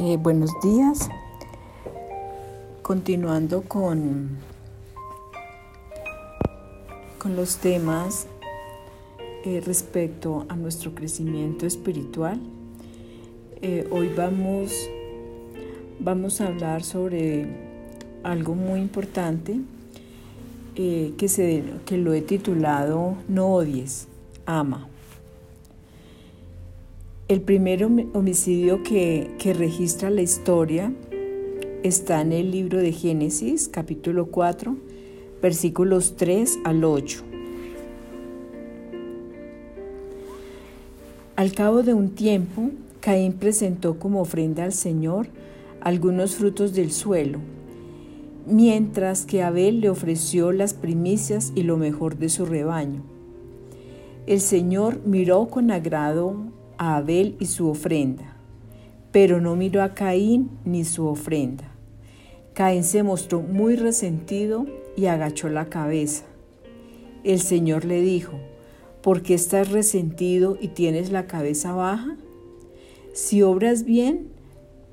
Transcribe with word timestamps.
Eh, 0.00 0.16
buenos 0.20 0.50
días. 0.60 1.08
Continuando 2.82 3.62
con, 3.62 4.38
con 7.16 7.36
los 7.36 7.58
temas 7.58 8.26
eh, 9.44 9.62
respecto 9.64 10.46
a 10.48 10.56
nuestro 10.56 10.96
crecimiento 10.96 11.64
espiritual, 11.64 12.40
eh, 13.62 13.86
hoy 13.92 14.12
vamos, 14.16 14.72
vamos 16.00 16.40
a 16.40 16.48
hablar 16.48 16.82
sobre 16.82 17.46
algo 18.24 18.56
muy 18.56 18.80
importante 18.80 19.60
que, 20.74 21.28
se, 21.28 21.62
que 21.86 21.98
lo 21.98 22.14
he 22.14 22.20
titulado 22.20 23.14
No 23.28 23.54
odies, 23.54 24.08
ama. 24.44 24.88
El 27.26 27.40
primer 27.40 27.82
homicidio 27.82 28.82
que, 28.82 29.30
registra 29.58 30.10
la 30.10 30.20
historia 30.20 30.92
está 31.82 32.20
en 32.20 32.32
el 32.32 32.50
libro 32.50 32.80
de 32.80 32.92
Génesis, 32.92 33.66
capítulo 33.66 34.26
4, 34.26 34.76
versículos 35.40 36.16
3 36.16 36.58
al 36.64 36.84
8. 36.84 37.22
Al 41.36 41.52
cabo 41.52 41.82
de 41.82 41.94
un 41.94 42.10
tiempo, 42.10 42.68
Caín 43.00 43.32
presentó 43.32 43.98
como 43.98 44.20
ofrenda 44.20 44.64
al 44.64 44.74
Señor 44.74 45.28
algunos 45.80 46.34
frutos 46.34 46.74
del 46.74 46.92
suelo, 46.92 47.38
mientras 48.46 49.24
que 49.24 49.42
Abel 49.42 49.80
le 49.80 49.88
ofreció 49.88 50.52
las 50.52 50.74
primicias 50.74 51.52
y 51.54 51.62
lo 51.62 51.78
mejor 51.78 52.18
de 52.18 52.28
su 52.28 52.44
rebaño. 52.44 53.00
El 54.26 54.42
Señor 54.42 55.00
miró 55.06 55.46
con 55.46 55.70
agrado 55.70 56.52
a 56.78 56.96
Abel 56.96 57.36
y 57.40 57.46
su 57.46 57.68
ofrenda, 57.68 58.36
pero 59.12 59.40
no 59.40 59.56
miró 59.56 59.82
a 59.82 59.94
Caín 59.94 60.50
ni 60.64 60.84
su 60.84 61.06
ofrenda. 61.06 61.70
Caín 62.52 62.84
se 62.84 63.02
mostró 63.02 63.40
muy 63.40 63.76
resentido 63.76 64.66
y 64.96 65.06
agachó 65.06 65.48
la 65.48 65.66
cabeza. 65.66 66.24
El 67.24 67.40
Señor 67.40 67.84
le 67.84 68.00
dijo, 68.00 68.38
¿por 69.02 69.22
qué 69.22 69.34
estás 69.34 69.70
resentido 69.70 70.56
y 70.60 70.68
tienes 70.68 71.10
la 71.10 71.26
cabeza 71.26 71.72
baja? 71.72 72.16
Si 73.12 73.42
obras 73.42 73.84
bien, 73.84 74.28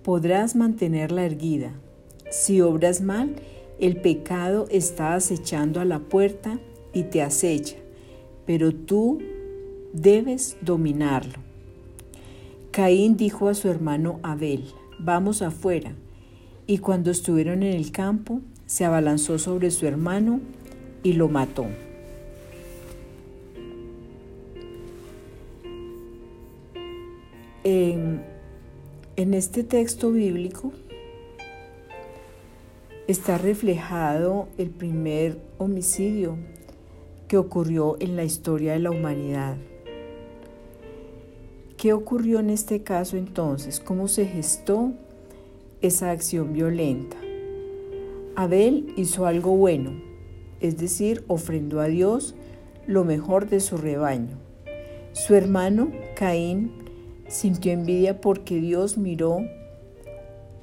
podrás 0.03 0.55
mantenerla 0.55 1.25
erguida. 1.25 1.73
Si 2.31 2.61
obras 2.61 3.01
mal, 3.01 3.35
el 3.79 3.97
pecado 3.97 4.67
está 4.69 5.15
acechando 5.15 5.79
a 5.79 5.85
la 5.85 5.99
puerta 5.99 6.59
y 6.93 7.03
te 7.03 7.21
acecha, 7.21 7.77
pero 8.45 8.73
tú 8.73 9.19
debes 9.93 10.57
dominarlo. 10.61 11.50
Caín 12.71 13.17
dijo 13.17 13.49
a 13.49 13.53
su 13.53 13.69
hermano 13.69 14.21
Abel, 14.23 14.63
vamos 14.97 15.41
afuera. 15.41 15.91
Y 16.67 16.77
cuando 16.77 17.11
estuvieron 17.11 17.63
en 17.63 17.73
el 17.73 17.91
campo, 17.91 18.39
se 18.65 18.85
abalanzó 18.85 19.37
sobre 19.39 19.71
su 19.71 19.85
hermano 19.87 20.39
y 21.03 21.13
lo 21.13 21.27
mató. 21.27 21.65
En, 27.63 28.23
este 29.15 29.63
texto 29.63 30.11
bíblico 30.11 30.71
está 33.07 33.37
reflejado 33.37 34.47
el 34.57 34.69
primer 34.69 35.39
homicidio 35.57 36.37
que 37.27 37.37
ocurrió 37.37 37.97
en 37.99 38.15
la 38.15 38.23
historia 38.23 38.73
de 38.73 38.79
la 38.79 38.91
humanidad. 38.91 39.57
¿Qué 41.81 41.93
ocurrió 41.93 42.39
en 42.39 42.51
este 42.51 42.83
caso 42.83 43.17
entonces? 43.17 43.79
¿Cómo 43.79 44.07
se 44.07 44.27
gestó 44.27 44.91
esa 45.81 46.11
acción 46.11 46.53
violenta? 46.53 47.17
Abel 48.35 48.93
hizo 48.97 49.25
algo 49.25 49.57
bueno, 49.57 49.89
es 50.59 50.77
decir, 50.77 51.23
ofrendó 51.25 51.79
a 51.79 51.87
Dios 51.87 52.35
lo 52.85 53.03
mejor 53.03 53.49
de 53.49 53.59
su 53.59 53.77
rebaño. 53.77 54.37
Su 55.13 55.33
hermano, 55.33 55.89
Caín, 56.15 56.71
sintió 57.27 57.71
envidia 57.71 58.21
porque 58.21 58.61
Dios 58.61 58.99
miró 58.99 59.39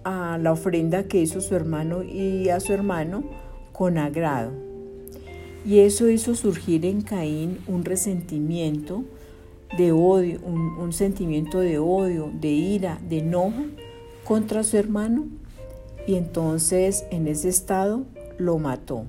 a 0.04 0.38
la 0.40 0.52
ofrenda 0.52 1.08
que 1.08 1.20
hizo 1.20 1.40
su 1.40 1.56
hermano 1.56 2.04
y 2.04 2.48
a 2.50 2.60
su 2.60 2.72
hermano 2.72 3.24
con 3.72 3.98
agrado. 3.98 4.52
Y 5.66 5.80
eso 5.80 6.08
hizo 6.08 6.36
surgir 6.36 6.86
en 6.86 7.00
Caín 7.02 7.58
un 7.66 7.84
resentimiento 7.84 9.02
de 9.76 9.92
odio, 9.92 10.40
un, 10.44 10.92
sentimiento 10.92 11.60
de 11.60 11.78
odio, 11.78 12.30
de 12.32 12.48
ira, 12.48 12.98
de 13.08 13.18
enojo 13.18 13.66
contra 14.24 14.64
su 14.64 14.76
hermano 14.76 15.26
y 16.06 16.14
entonces 16.14 17.04
en 17.10 17.28
ese 17.28 17.48
estado 17.48 18.04
lo 18.38 18.58
mató. 18.58 19.04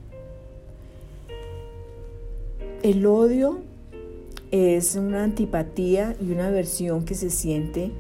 El 2.84 3.06
odio 3.06 3.60
es 4.52 4.96
una 4.96 5.24
antipatía 5.24 6.16
y 6.22 6.32
una 6.32 6.48
aversión 6.48 7.06
que 7.06 7.16
se 7.16 7.30
siente 7.30 7.92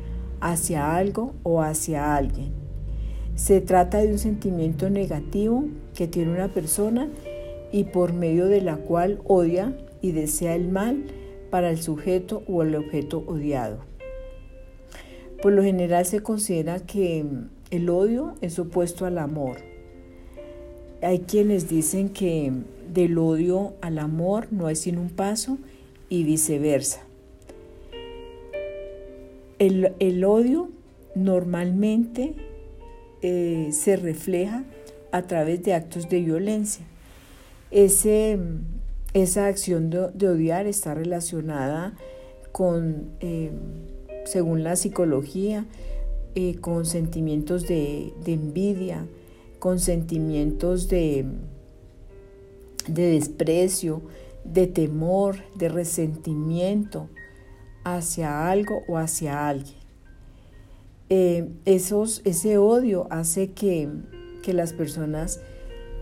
hacia 0.41 0.95
algo 0.95 1.33
o 1.43 1.61
hacia 1.61 2.15
alguien. 2.15 2.51
Se 3.35 3.61
trata 3.61 3.99
de 3.99 4.11
un 4.11 4.19
sentimiento 4.19 4.89
negativo 4.89 5.65
que 5.95 6.07
tiene 6.07 6.33
una 6.33 6.49
persona 6.49 7.07
y 7.71 7.85
por 7.85 8.13
medio 8.13 8.47
de 8.47 8.61
la 8.61 8.77
cual 8.77 9.19
odia 9.25 9.77
y 10.01 10.11
desea 10.11 10.55
el 10.55 10.67
mal 10.69 11.05
para 11.49 11.69
el 11.69 11.81
sujeto 11.81 12.43
o 12.47 12.63
el 12.63 12.75
objeto 12.75 13.23
odiado. 13.27 13.79
Por 15.41 15.53
lo 15.53 15.63
general 15.63 16.05
se 16.05 16.21
considera 16.21 16.79
que 16.79 17.25
el 17.71 17.89
odio 17.89 18.35
es 18.41 18.59
opuesto 18.59 19.05
al 19.05 19.17
amor. 19.17 19.57
Hay 21.01 21.19
quienes 21.19 21.69
dicen 21.69 22.09
que 22.09 22.51
del 22.93 23.17
odio 23.17 23.73
al 23.81 23.99
amor 23.99 24.47
no 24.51 24.67
hay 24.67 24.75
sino 24.75 25.01
un 25.01 25.09
paso 25.09 25.57
y 26.09 26.23
viceversa. 26.23 27.03
El, 29.59 30.23
odio 30.23 30.69
normalmente 31.15 32.33
eh, 33.21 33.69
se 33.71 33.97
refleja 33.97 34.63
a 35.11 35.23
través 35.23 35.63
de 35.63 35.73
actos 35.73 36.09
de 36.09 36.21
violencia. 36.21 36.85
Ese 37.71 38.39
esa 39.13 39.47
acción 39.47 39.89
de, 39.89 40.27
odiar 40.27 40.67
está 40.67 40.93
relacionada 40.93 41.95
con, 42.51 43.09
eh, 43.19 43.51
según 44.25 44.63
la 44.63 44.75
psicología, 44.75 45.65
eh, 46.35 46.55
con 46.59 46.85
sentimientos 46.85 47.67
de, 47.67 48.13
envidia, 48.25 49.05
con 49.57 49.79
sentimientos 49.79 50.87
de, 50.89 51.25
de 52.87 53.11
desprecio, 53.11 54.01
de 54.43 54.67
temor, 54.67 55.37
de 55.55 55.69
resentimiento 55.69 57.09
hacia 57.83 58.49
algo 58.49 58.83
o 58.87 58.97
hacia 58.97 59.47
alguien. 59.47 59.79
Eh, 61.09 61.49
esos, 61.65 62.21
ese 62.25 62.59
odio 62.59 63.07
hace 63.09 63.51
que, 63.51 63.89
que 64.43 64.53
las 64.53 64.73
personas 64.73 65.41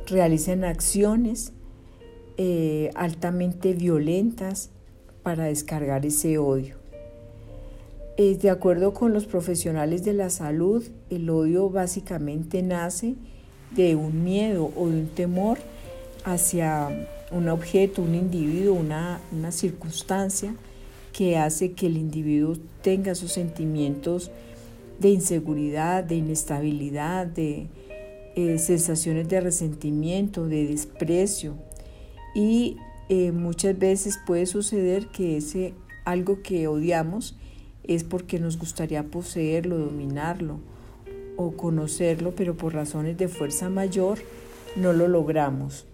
realicen 0.05 0.65
acciones 0.65 1.53
eh, 2.37 2.91
altamente 2.95 3.73
violentas 3.73 4.69
para 5.23 5.45
descargar 5.45 6.05
ese 6.05 6.37
odio. 6.37 6.75
Eh, 8.19 8.35
de 8.35 8.49
acuerdo 8.49 8.93
con 8.93 9.13
los 9.13 9.25
profesionales 9.25 10.03
de 10.03 10.13
la 10.13 10.29
salud, 10.29 10.83
el 11.09 11.29
odio 11.29 11.69
básicamente 11.69 12.63
nace 12.63 13.15
de 13.75 13.95
un 13.95 14.23
miedo 14.23 14.71
o 14.75 14.87
de 14.87 15.01
un 15.01 15.07
temor 15.07 15.59
hacia 16.23 16.89
un 17.31 17.49
objeto, 17.49 18.01
un 18.01 18.15
individuo, 18.15 18.73
una, 18.75 19.19
circunstancia 19.51 20.55
que 21.13 21.37
hace 21.37 21.73
que 21.73 21.87
el 21.87 21.97
individuo 21.97 22.55
tenga 22.81 23.15
sus 23.15 23.31
sentimientos 23.31 24.31
de 24.99 25.09
inseguridad, 25.09 26.03
de 26.03 26.15
inestabilidad, 26.15 27.27
de 27.27 27.67
eh, 28.35 28.57
sensaciones 28.57 29.27
de 29.29 29.41
resentimiento, 29.41 30.47
de 30.47 30.67
desprecio, 30.67 31.55
y 32.37 32.77
eh, 33.09 33.31
muchas 33.31 33.79
veces 33.79 34.19
puede 34.23 34.45
suceder 34.45 35.07
que 35.07 35.37
ese 35.37 35.73
algo 36.05 36.43
que 36.43 36.67
odiamos 36.67 37.35
es 37.83 38.03
porque 38.03 38.37
nos 38.37 38.59
gustaría 38.59 39.01
poseerlo, 39.01 39.79
dominarlo 39.79 40.59
o 41.35 41.53
conocerlo, 41.53 42.35
pero 42.35 42.55
por 42.55 42.75
razones 42.75 43.17
de 43.17 43.27
fuerza 43.27 43.69
mayor 43.69 44.19
no 44.75 44.93
lo 44.93 45.07
logramos. 45.07 45.87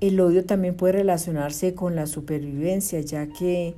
El 0.00 0.20
odio 0.20 0.44
también 0.44 0.76
puede 0.76 0.92
relacionarse 0.92 1.74
con 1.74 1.96
la 1.96 2.06
supervivencia, 2.06 3.00
ya 3.00 3.26
que 3.26 3.74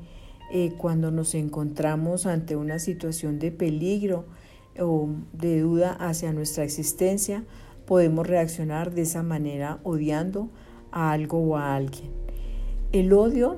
eh, 0.53 0.75
cuando 0.77 1.11
nos 1.11 1.35
encontramos 1.35 2.27
ante 2.27 2.55
una 2.55 2.79
situación 2.79 3.39
de 3.39 3.51
peligro 3.51 4.27
o 4.79 5.09
de 5.33 5.61
duda 5.61 5.95
hacia 5.95 6.35
nuestra 6.35 6.65
existencia, 6.65 7.45
podemos 7.89 8.27
reaccionar 8.27 8.93
de 8.93 9.01
esa 9.01 9.23
manera 9.23 9.81
odiando 9.83 10.51
a 10.93 11.11
algo 11.11 11.39
o 11.39 11.57
a 11.57 11.75
alguien. 11.75 12.11
El 12.93 13.15
odio 13.15 13.57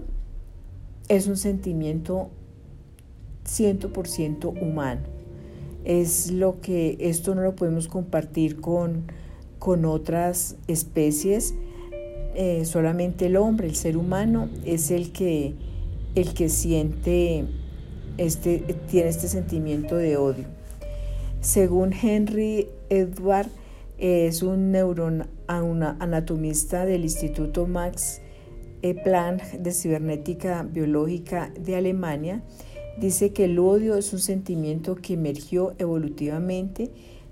es 1.08 1.26
un 1.26 1.36
sentimiento 1.36 2.30
100% 3.44 4.62
humano. 4.62 5.00
Es 5.84 6.30
lo 6.30 6.60
que 6.60 6.96
esto 7.00 7.34
no 7.34 7.42
lo 7.42 7.56
podemos 7.56 7.88
compartir 7.88 8.60
con, 8.60 9.06
con 9.58 9.84
otras 9.84 10.54
especies. 10.68 11.54
Eh, 12.36 12.64
solamente 12.66 13.26
el 13.26 13.36
hombre, 13.36 13.66
el 13.66 13.74
ser 13.74 13.96
humano, 13.96 14.48
es 14.64 14.92
el 14.92 15.10
que, 15.10 15.54
el 16.14 16.34
que 16.34 16.48
siente 16.48 17.46
este, 18.16 18.58
tiene 18.88 19.08
este 19.08 19.26
sentimiento 19.26 19.96
de 19.96 20.16
odio. 20.16 20.44
Según 21.40 21.92
Henry 21.92 22.68
Edward, 22.90 23.48
es 24.00 24.42
un 24.42 24.72
neuroanatomista 24.72 26.86
del 26.86 27.04
Instituto 27.04 27.66
Max 27.66 28.22
Planck 29.04 29.42
de 29.58 29.72
Cibernética 29.72 30.62
Biológica 30.62 31.52
de 31.58 31.76
Alemania, 31.76 32.42
dice 32.98 33.32
que 33.32 33.44
el 33.44 33.58
odio 33.58 33.96
es 33.96 34.12
un 34.12 34.18
sentimiento 34.18 34.96
que 34.96 35.14
emergió 35.14 35.74
evolutivamente 35.78 36.90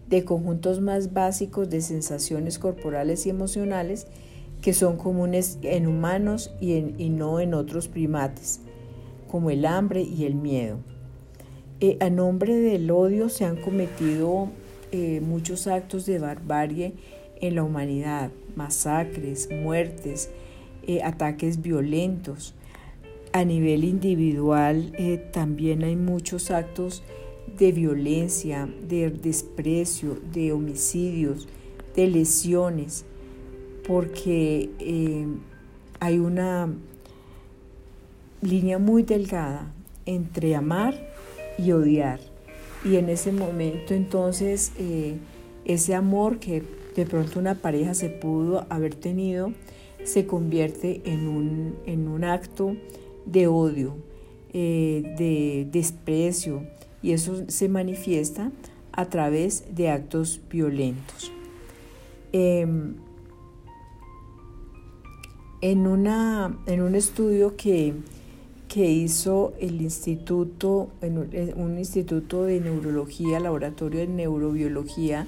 de 0.08 0.24
conjuntos 0.24 0.80
más 0.80 1.12
básicos 1.12 1.68
de 1.70 1.80
sensaciones 1.80 2.58
corporales 2.58 3.26
y 3.26 3.30
emocionales 3.30 4.06
que 4.60 4.74
son 4.74 4.96
comunes 4.96 5.58
en 5.62 5.86
humanos 5.86 6.52
y, 6.60 6.72
y 6.98 7.10
no 7.10 7.40
en 7.40 7.54
otros 7.54 7.88
primates 7.88 8.60
como 9.30 9.50
el 9.50 9.66
hambre 9.66 10.02
y 10.02 10.24
el 10.24 10.34
miedo. 10.34 10.78
Eh, 11.80 11.96
a 12.00 12.10
nombre 12.10 12.56
del 12.56 12.90
odio 12.90 13.28
se 13.28 13.44
han 13.44 13.56
cometido 13.56 14.48
eh, 14.92 15.20
muchos 15.20 15.66
actos 15.66 16.06
de 16.06 16.18
barbarie 16.18 16.94
en 17.40 17.54
la 17.54 17.62
humanidad, 17.62 18.30
masacres, 18.56 19.48
muertes, 19.50 20.30
eh, 20.86 21.02
ataques 21.02 21.62
violentos. 21.62 22.54
A 23.32 23.44
nivel 23.44 23.84
individual 23.84 24.92
también 25.32 25.84
hay 25.84 25.96
muchos 25.96 26.50
actos 26.50 27.02
de 27.58 27.72
violencia, 27.72 28.68
de 28.88 29.10
desprecio, 29.10 30.18
de 30.32 30.52
homicidios, 30.52 31.46
de 31.94 32.06
lesiones, 32.06 33.04
porque 33.86 34.70
hay 36.00 36.18
una 36.18 36.70
línea 38.40 38.78
muy 38.78 39.02
delgada 39.02 39.72
entre 40.06 40.54
amar 40.54 40.94
y 41.58 41.72
odiar. 41.72 42.20
Y 42.84 42.96
en 42.96 43.08
ese 43.08 43.32
momento 43.32 43.94
entonces 43.94 44.72
eh, 44.78 45.16
ese 45.64 45.94
amor 45.94 46.38
que 46.38 46.62
de 46.94 47.06
pronto 47.06 47.38
una 47.38 47.56
pareja 47.56 47.94
se 47.94 48.08
pudo 48.08 48.66
haber 48.70 48.94
tenido 48.94 49.52
se 50.04 50.26
convierte 50.26 51.02
en 51.04 51.28
un, 51.28 51.76
en 51.86 52.08
un 52.08 52.24
acto 52.24 52.76
de 53.26 53.46
odio, 53.46 53.96
eh, 54.52 55.14
de 55.18 55.68
desprecio 55.70 56.62
y 57.02 57.12
eso 57.12 57.44
se 57.48 57.68
manifiesta 57.68 58.50
a 58.92 59.04
través 59.06 59.64
de 59.74 59.90
actos 59.90 60.40
violentos. 60.50 61.30
Em, 62.32 62.96
en, 65.60 65.86
una, 65.86 66.58
en 66.66 66.82
un 66.82 66.94
estudio 66.94 67.56
que 67.56 67.94
que 68.78 68.92
hizo 68.92 69.54
el 69.58 69.82
instituto, 69.82 70.90
un 71.56 71.78
instituto 71.78 72.44
de 72.44 72.60
neurología, 72.60 73.40
laboratorio 73.40 73.98
de 73.98 74.06
neurobiología 74.06 75.26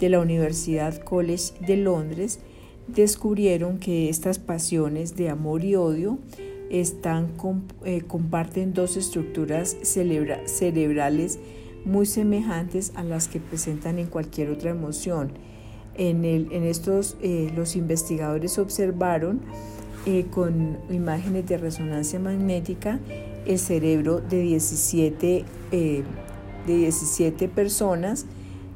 de 0.00 0.08
la 0.08 0.20
Universidad 0.20 0.96
College 1.02 1.52
de 1.66 1.76
Londres, 1.76 2.38
descubrieron 2.86 3.78
que 3.78 4.08
estas 4.08 4.38
pasiones 4.38 5.16
de 5.16 5.28
amor 5.28 5.66
y 5.66 5.74
odio 5.74 6.16
están, 6.70 7.34
eh, 7.84 8.04
comparten 8.06 8.72
dos 8.72 8.96
estructuras 8.96 9.76
cerebrales 9.82 11.38
muy 11.84 12.06
semejantes 12.06 12.92
a 12.94 13.04
las 13.04 13.28
que 13.28 13.38
presentan 13.38 13.98
en 13.98 14.06
cualquier 14.06 14.48
otra 14.48 14.70
emoción. 14.70 15.32
En, 15.94 16.24
el, 16.24 16.50
en 16.52 16.62
estos, 16.62 17.18
eh, 17.20 17.52
los 17.54 17.76
investigadores 17.76 18.58
observaron 18.58 19.42
eh, 20.10 20.24
con 20.30 20.78
imágenes 20.88 21.44
de 21.44 21.58
resonancia 21.58 22.18
magnética 22.18 22.98
el 23.44 23.58
cerebro 23.58 24.22
de 24.22 24.40
17, 24.40 25.44
eh, 25.70 26.02
de 26.66 26.74
17 26.74 27.46
personas, 27.48 28.24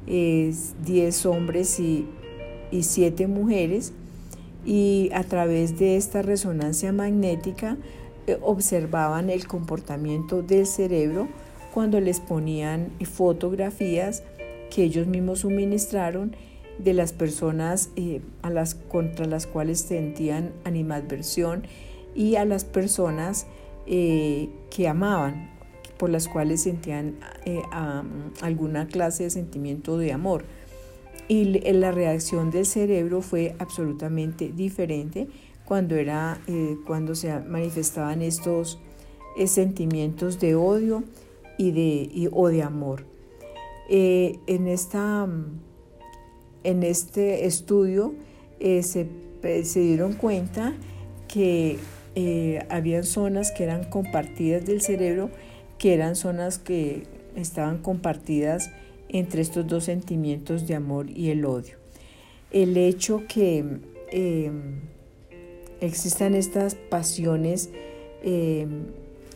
10 0.07 1.27
hombres 1.27 1.81
y, 1.81 2.07
y 2.71 2.83
7 2.83 3.29
mujeres, 3.29 3.95
y 4.67 5.09
a 5.15 5.25
través 5.25 5.79
de 5.79 5.97
esta 5.97 6.21
resonancia 6.21 6.93
magnética 6.93 7.79
eh, 8.27 8.37
observaban 8.43 9.31
el 9.31 9.47
comportamiento 9.47 10.43
del 10.43 10.67
cerebro 10.67 11.29
cuando 11.73 11.99
les 11.99 12.21
ponían 12.21 12.91
fotografías 13.11 14.23
que 14.71 14.85
ellos 14.85 15.07
mismos 15.07 15.39
suministraron 15.39 16.37
de 16.83 16.95
las 16.95 17.13
personas 17.13 17.91
eh, 17.97 18.21
a 18.43 18.51
las, 18.51 18.75
contra 18.75 19.27
las 19.27 19.47
cuales 19.47 19.81
sentían 19.81 20.53
animadversión 20.65 21.63
y 22.15 22.37
a 22.37 22.45
las 22.45 22.65
personas 22.65 23.47
eh, 23.87 24.49
que 24.71 24.89
amaban, 24.89 25.51
por 25.99 26.11
las 26.11 26.29
cuales 26.29 26.63
sentían 26.63 27.19
eh, 27.45 27.63
alguna 28.41 28.87
clase 28.87 29.25
de 29.25 29.31
sentimiento 29.31 29.99
de 29.99 30.13
amor. 30.13 30.45
Y 31.29 31.45
la 31.73 31.93
reacción 31.93 32.51
del 32.51 32.67
cerebro 32.67 33.23
fue 33.23 33.55
absolutamente 33.59 34.53
diferente 34.55 35.29
cuando, 35.65 35.95
era, 35.95 36.39
cuando 36.85 37.15
se 37.15 37.39
manifestaban 37.41 38.21
estos 38.21 38.79
sentimientos 39.47 40.41
de 40.41 40.57
odio 40.57 41.05
y 41.57 41.71
de, 41.71 42.29
o 42.33 42.49
de 42.49 42.63
amor. 42.63 43.07
en 43.89 44.67
esta 44.67 45.27
en 46.65 46.83
este 46.83 47.47
estudio 47.47 48.15
eh, 48.61 48.83
se, 48.83 49.07
dieron 49.81 50.13
cuenta 50.15 50.75
que 51.29 51.79
eh, 52.15 52.65
habían 52.69 53.05
zonas 53.05 53.51
que 53.51 53.65
eran 53.65 53.85
compartidas 53.85 54.65
del 54.65 54.81
cerebro, 54.81 55.31
que 55.79 55.95
eran 55.95 56.15
zonas 56.15 56.59
que 56.59 57.05
estaban 57.37 57.79
compartidas 57.79 58.71
entre 59.09 59.43
estos 59.43 59.67
dos 59.67 59.85
sentimientos 59.85 60.67
de 60.67 60.75
amor 60.75 61.11
y 61.11 61.31
el 61.31 61.45
odio. 61.45 61.77
El 62.51 62.77
hecho 62.77 63.23
que 63.29 63.65
em, 64.11 64.81
existan 65.81 66.35
estas 66.35 66.75
pasiones 66.75 67.71
em, 68.23 68.87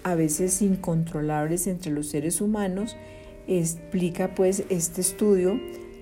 a 0.04 0.14
veces 0.14 0.62
incontrolables 0.62 1.66
entre 1.66 1.90
los 1.90 2.08
seres 2.08 2.40
humanos 2.40 2.96
explica 3.48 4.34
pues 4.34 4.64
este 4.68 5.00
estudio 5.00 5.58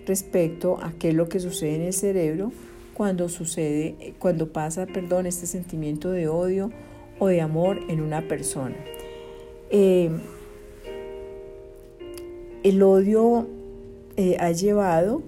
respecto 0.07 0.79
a 0.83 0.93
qué 0.99 1.11
es 1.11 1.15
lo 1.15 1.29
que 1.29 1.41
sucede 1.41 1.77
en 1.77 1.83
el 1.83 1.93
cerebro 1.93 2.53
cuando 2.95 3.29
sucede, 3.29 4.15
cuando 4.19 4.53
pasa, 4.53 4.87
perdón, 4.87 5.27
este 5.27 5.47
sentimiento 5.47 6.11
de 6.11 6.29
odio 6.29 6.71
o 7.19 7.27
de 7.27 7.41
amor 7.41 7.81
en 7.89 8.01
una 8.01 8.27
persona. 8.29 8.77
Eh, 9.71 10.11
el 12.63 12.83
odio 12.83 13.47
eh, 14.17 14.37
ha 14.39 14.53
llevado 14.53 15.23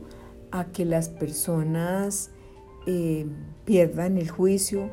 a 0.53 0.67
que 0.67 0.85
las 0.85 1.09
personas 1.09 2.31
eh, 2.87 3.27
pierdan 3.65 4.17
el 4.17 4.31
juicio, 4.31 4.89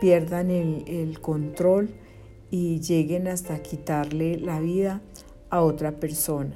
pierdan 0.00 0.50
el, 0.50 1.20
control 1.20 1.88
y 2.50 2.80
lleguen 2.80 3.28
hasta 3.28 3.62
quitarle 3.62 4.38
la 4.38 4.60
vida 4.60 5.00
a 5.50 5.62
otra 5.62 5.92
persona. 5.92 6.54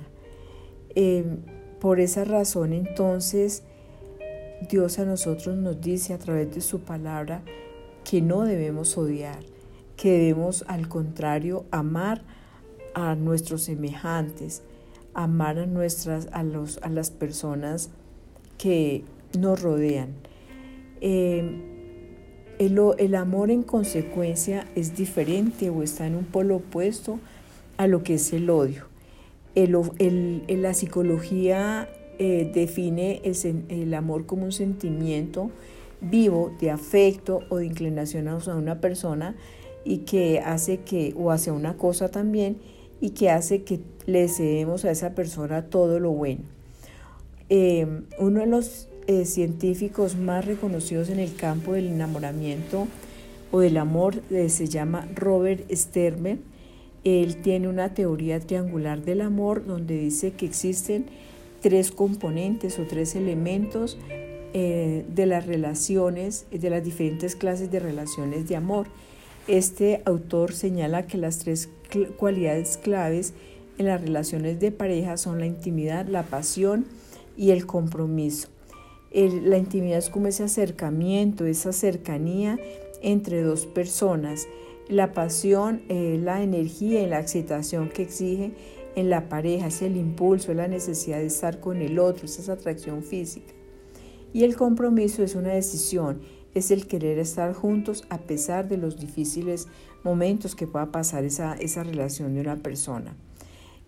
Por 1.83 1.99
esa 1.99 2.25
razón 2.25 2.73
entonces 2.73 3.65
Dios 4.71 5.01
a 5.01 5.05
nosotros 5.05 5.57
nos 5.57 5.81
dice 5.81 6.15
a 6.15 6.19
través 6.19 6.55
de 6.55 6.61
su 6.61 6.79
palabra 6.79 7.43
que 8.09 8.23
no 8.23 8.43
debemos 8.43 8.97
odiar, 8.97 9.41
que 9.97 10.13
debemos 10.13 10.65
al 10.69 10.89
contrario 10.89 11.65
amar 11.73 12.23
a 12.95 13.17
nuestros 13.17 13.65
semejantes, 13.65 14.63
amar 15.13 15.59
a, 15.59 15.67
nuestras, 15.67 16.29
a, 16.31 16.45
los, 16.45 16.79
a 16.83 16.89
las 16.89 17.11
personas 17.11 17.91
que 18.59 19.03
nos 19.37 19.61
rodean. 19.61 20.11
Em, 21.01 21.63
el, 22.61 22.81
el, 22.99 23.15
amor 23.17 23.51
en 23.51 23.65
consecuencia 23.65 24.69
es 24.77 24.95
diferente 24.97 25.69
o 25.69 25.83
está 25.83 26.07
en 26.07 26.15
un 26.15 26.27
polo 26.27 26.55
opuesto 26.59 27.19
a 27.77 27.89
lo 27.89 28.05
que 28.05 28.15
es 28.15 28.33
el 28.33 28.51
odio. 28.51 28.92
La 29.55 30.75
psicología 30.75 31.89
eh, 32.19 32.51
define 32.55 33.21
el, 33.69 33.95
amor 33.95 34.27
como 34.27 34.45
un 34.45 34.53
sentimiento 34.53 35.51
vivo 36.01 36.53
de 36.61 36.71
afecto 36.71 37.41
o 37.51 37.57
de 37.57 37.67
inclinación 37.67 38.29
a 38.29 38.37
una 38.37 38.81
persona 38.81 39.35
y 39.85 39.99
que 39.99 40.41
hace 40.41 40.79
que, 40.79 41.15
o 41.17 41.31
hacia 41.31 41.53
una 41.53 41.77
cosa 41.77 42.11
también, 42.11 42.59
y 43.01 43.11
que 43.11 43.31
hace 43.31 43.63
que 43.63 43.81
le 44.07 44.29
cedemos 44.29 44.85
a 44.85 44.91
esa 44.91 45.15
persona 45.15 45.67
todo 45.67 45.99
lo 45.99 46.13
bueno. 46.13 46.43
Eh, 47.49 47.87
uno 48.19 48.41
de 48.41 48.47
los 48.47 48.89
eh, 49.07 49.25
científicos 49.25 50.17
más 50.17 50.47
reconocidos 50.47 51.11
en 51.11 51.19
el 51.19 51.35
campo 51.35 51.73
del 51.73 51.89
enamoramiento 51.89 52.87
o 53.51 53.61
del 53.61 53.77
amor 53.77 54.23
se 54.31 54.69
llama 54.69 55.09
Robert 55.15 55.71
Stermer 55.71 56.39
Él 57.05 57.37
tiene 57.43 57.69
una 57.69 57.95
teoría 57.95 58.39
triangular 58.41 59.03
del 59.03 59.21
amor 59.23 59.67
donde 59.67 59.99
dice 59.99 60.33
que 60.33 60.47
existen 60.47 61.07
tres 61.61 61.91
componentes 61.91 62.79
o 62.79 62.85
tres 62.85 63.15
elementos 63.15 63.99
eh, 64.55 65.05
de 65.09 65.27
las 65.27 65.47
relaciones, 65.47 66.47
de 66.51 66.71
las 66.71 66.85
diferentes 66.85 67.37
clases 67.37 67.71
de 67.71 67.81
relaciones 67.81 68.49
de 68.49 68.57
amor. 68.57 68.87
Este 69.49 70.03
autor 70.05 70.53
señala 70.53 71.07
que 71.07 71.19
las 71.19 71.39
tres 71.39 71.71
cualidades 72.17 72.77
claves 72.77 73.35
en 73.79 73.87
las 73.87 74.01
relaciones 74.01 74.61
de 74.61 74.71
pareja 74.71 75.17
son 75.17 75.41
la 75.41 75.47
intimidad, 75.47 76.07
la 76.07 76.23
pasión 76.23 76.85
y 77.37 77.51
el 77.51 77.67
compromiso. 77.67 78.49
la 79.13 79.59
intimidad 79.59 79.99
es 79.99 80.11
como 80.11 80.29
ese 80.29 80.45
acercamiento, 80.45 81.45
esa 81.45 81.73
cercanía 81.73 82.59
entre 83.03 83.43
dos 83.43 83.67
personas. 83.67 84.47
La 84.89 85.13
pasión, 85.13 85.83
es 85.89 86.21
la 86.21 86.43
energía 86.43 87.03
y 87.03 87.07
la 87.07 87.21
excitación 87.21 87.89
que 87.89 88.03
exige 88.03 88.53
en 88.95 89.11
la 89.11 89.29
pareja, 89.29 89.69
es 89.69 89.83
el 89.83 89.97
impulso, 89.97 90.51
es 90.51 90.57
la 90.57 90.69
necesidad 90.69 91.19
de 91.19 91.27
estar 91.27 91.61
con 91.61 91.81
el 91.81 91.99
otro, 91.99 92.27
es 92.27 92.39
esa 92.39 92.55
atracción 92.55 93.03
física. 93.03 93.55
Y 94.33 94.45
el 94.45 94.57
compromiso 94.57 95.23
es 95.23 95.35
una 95.35 95.51
decisión, 95.51 96.21
es 96.55 96.71
el 96.71 96.87
querer 96.87 97.19
estar 97.19 97.55
juntos 97.55 98.05
a 98.11 98.19
pesar 98.19 98.69
de 98.69 98.77
los 98.77 98.99
difíciles 98.99 99.69
momentos 100.05 100.55
que 100.55 100.67
pueda 100.67 100.91
pasar 100.91 101.25
esa, 101.25 101.55
esa 101.55 101.83
relación 101.83 102.35
de 102.35 102.41
una 102.41 102.57
persona. 102.57 103.17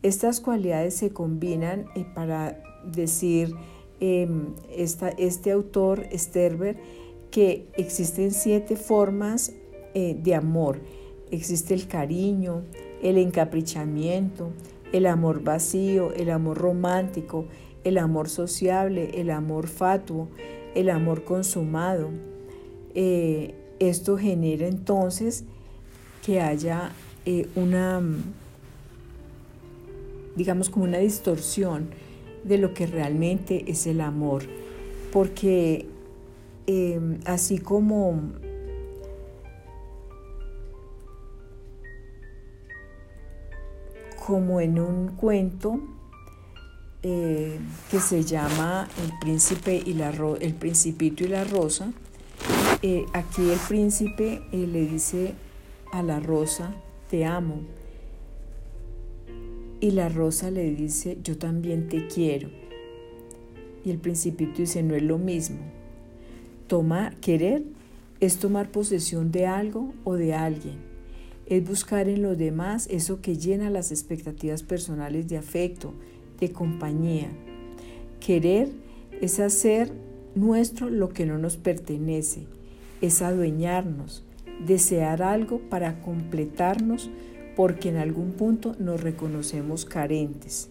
Estas 0.02 0.40
cualidades 0.40 0.94
se 0.94 1.10
combinan 1.10 1.86
eh, 1.94 2.04
para 2.14 2.62
decir 2.84 3.54
em, 4.00 4.54
este 4.68 5.50
autor, 5.50 6.06
Sterber, 6.14 6.76
que 7.30 7.66
existen 7.76 8.30
siete 8.30 8.76
formas 8.76 9.52
eh, 9.94 10.16
de 10.20 10.34
amor. 10.34 10.80
Existe 11.30 11.72
el 11.72 11.86
cariño, 11.86 12.62
el 13.00 13.16
encaprichamiento, 13.16 14.50
el 14.92 15.06
amor 15.06 15.44
vacío, 15.44 16.12
el 16.14 16.30
amor 16.30 16.58
romántico, 16.58 17.46
el 17.84 17.98
amor 17.98 18.28
sociable, 18.28 19.10
el 19.14 19.30
amor 19.30 19.68
fatuo, 19.68 20.28
el 20.74 20.90
amor 20.90 21.22
consumado. 21.22 22.10
Eh, 22.96 23.54
esto 23.78 24.18
genera 24.18 24.66
entonces 24.66 25.44
que 26.26 26.40
haya 26.40 26.90
eh, 27.24 27.46
una, 27.54 28.02
digamos, 30.34 30.70
como 30.70 30.86
una 30.86 30.98
distorsión 30.98 31.90
de 32.42 32.58
lo 32.58 32.74
que 32.74 32.88
realmente 32.88 33.64
es 33.68 33.86
el 33.86 34.00
amor, 34.00 34.42
porque 35.12 35.86
así 37.26 37.58
como 37.58 38.32
como 44.26 44.60
en 44.60 44.78
un 44.78 45.08
cuento 45.08 45.80
eh, 47.02 47.58
que 47.90 48.00
se 48.00 48.24
llama 48.24 48.88
El 49.04 49.18
príncipe 49.18 49.82
y 49.84 49.92
la 49.92 50.10
el 50.40 50.54
principito 50.54 51.24
y 51.24 51.28
la 51.28 51.44
rosa. 51.44 51.92
Eh, 52.80 53.04
aquí 53.12 53.50
el 53.50 53.58
príncipe 53.68 54.42
eh, 54.52 54.66
le 54.66 54.86
dice 54.86 55.34
a 55.92 56.02
la 56.02 56.20
rosa, 56.20 56.74
te 57.10 57.26
amo. 57.26 57.60
Y 59.80 59.90
la 59.90 60.08
rosa 60.08 60.50
le 60.50 60.74
dice, 60.74 61.18
yo 61.22 61.36
también 61.36 61.88
te 61.88 62.06
quiero. 62.06 62.48
Y 63.84 63.90
el 63.90 63.98
principito 63.98 64.62
dice, 64.62 64.82
no 64.82 64.94
es 64.94 65.02
lo 65.02 65.18
mismo. 65.18 65.58
Tomar, 66.66 67.16
querer 67.16 67.62
es 68.20 68.38
tomar 68.38 68.70
posesión 68.70 69.30
de 69.30 69.46
algo 69.46 69.92
o 70.04 70.14
de 70.14 70.32
alguien. 70.32 70.93
Es 71.46 71.66
buscar 71.66 72.08
en 72.08 72.22
los 72.22 72.38
demás 72.38 72.86
eso 72.90 73.20
que 73.20 73.36
llena 73.36 73.70
las 73.70 73.90
expectativas 73.90 74.62
personales 74.62 75.28
de 75.28 75.36
afecto, 75.36 75.92
de 76.40 76.52
compañía. 76.52 77.28
Querer 78.20 78.68
es 79.20 79.40
hacer 79.40 79.92
nuestro 80.34 80.88
lo 80.88 81.10
que 81.10 81.26
no 81.26 81.38
nos 81.38 81.56
pertenece, 81.56 82.46
es 83.00 83.22
adueñarnos, 83.22 84.24
desear 84.66 85.22
algo 85.22 85.58
para 85.58 86.00
completarnos 86.00 87.10
porque 87.56 87.90
en 87.90 87.96
algún 87.96 88.32
punto 88.32 88.74
nos 88.78 89.00
reconocemos 89.02 89.84
carentes. 89.84 90.68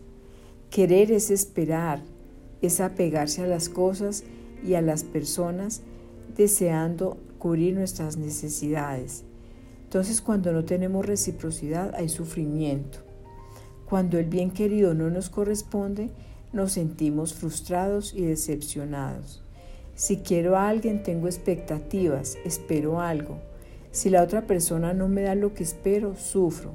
Querer 0.70 1.12
es 1.12 1.30
esperar, 1.30 2.02
es 2.62 2.82
apegarse 2.82 3.44
a 3.44 3.48
las 3.48 3.70
cosas 3.70 4.24
y 4.66 4.74
a 4.74 4.82
las 4.82 5.04
personas 5.04 5.82
deseando 6.36 7.18
cubrir 7.38 7.76
nuestras 7.76 8.18
necesidades. 8.18 9.24
Entonces 9.94 10.22
cuando 10.22 10.52
no 10.52 10.66
tenemos 10.66 11.06
reciprocidad 11.06 11.94
hay 11.94 12.10
sufrimiento. 12.10 12.98
Cuando 13.88 14.18
el 14.18 14.26
bien 14.26 14.50
querido 14.50 14.96
no 14.96 15.12
nos 15.12 15.30
corresponde, 15.30 16.10
nos 16.52 16.72
sentimos 16.72 17.36
frustrados 17.36 18.12
y 18.16 18.26
decepcionados. 18.26 19.44
Si 19.94 20.18
quiero 20.18 20.58
a 20.58 20.68
alguien, 20.68 21.04
tengo 21.04 21.28
expectativas, 21.28 22.40
espero 22.44 23.02
algo. 23.02 23.38
Si 23.92 24.10
la 24.10 24.24
otra 24.24 24.48
persona 24.48 24.96
no 24.96 25.10
me 25.10 25.22
da 25.22 25.36
lo 25.36 25.54
que 25.54 25.62
espero, 25.62 26.16
sufro. 26.16 26.72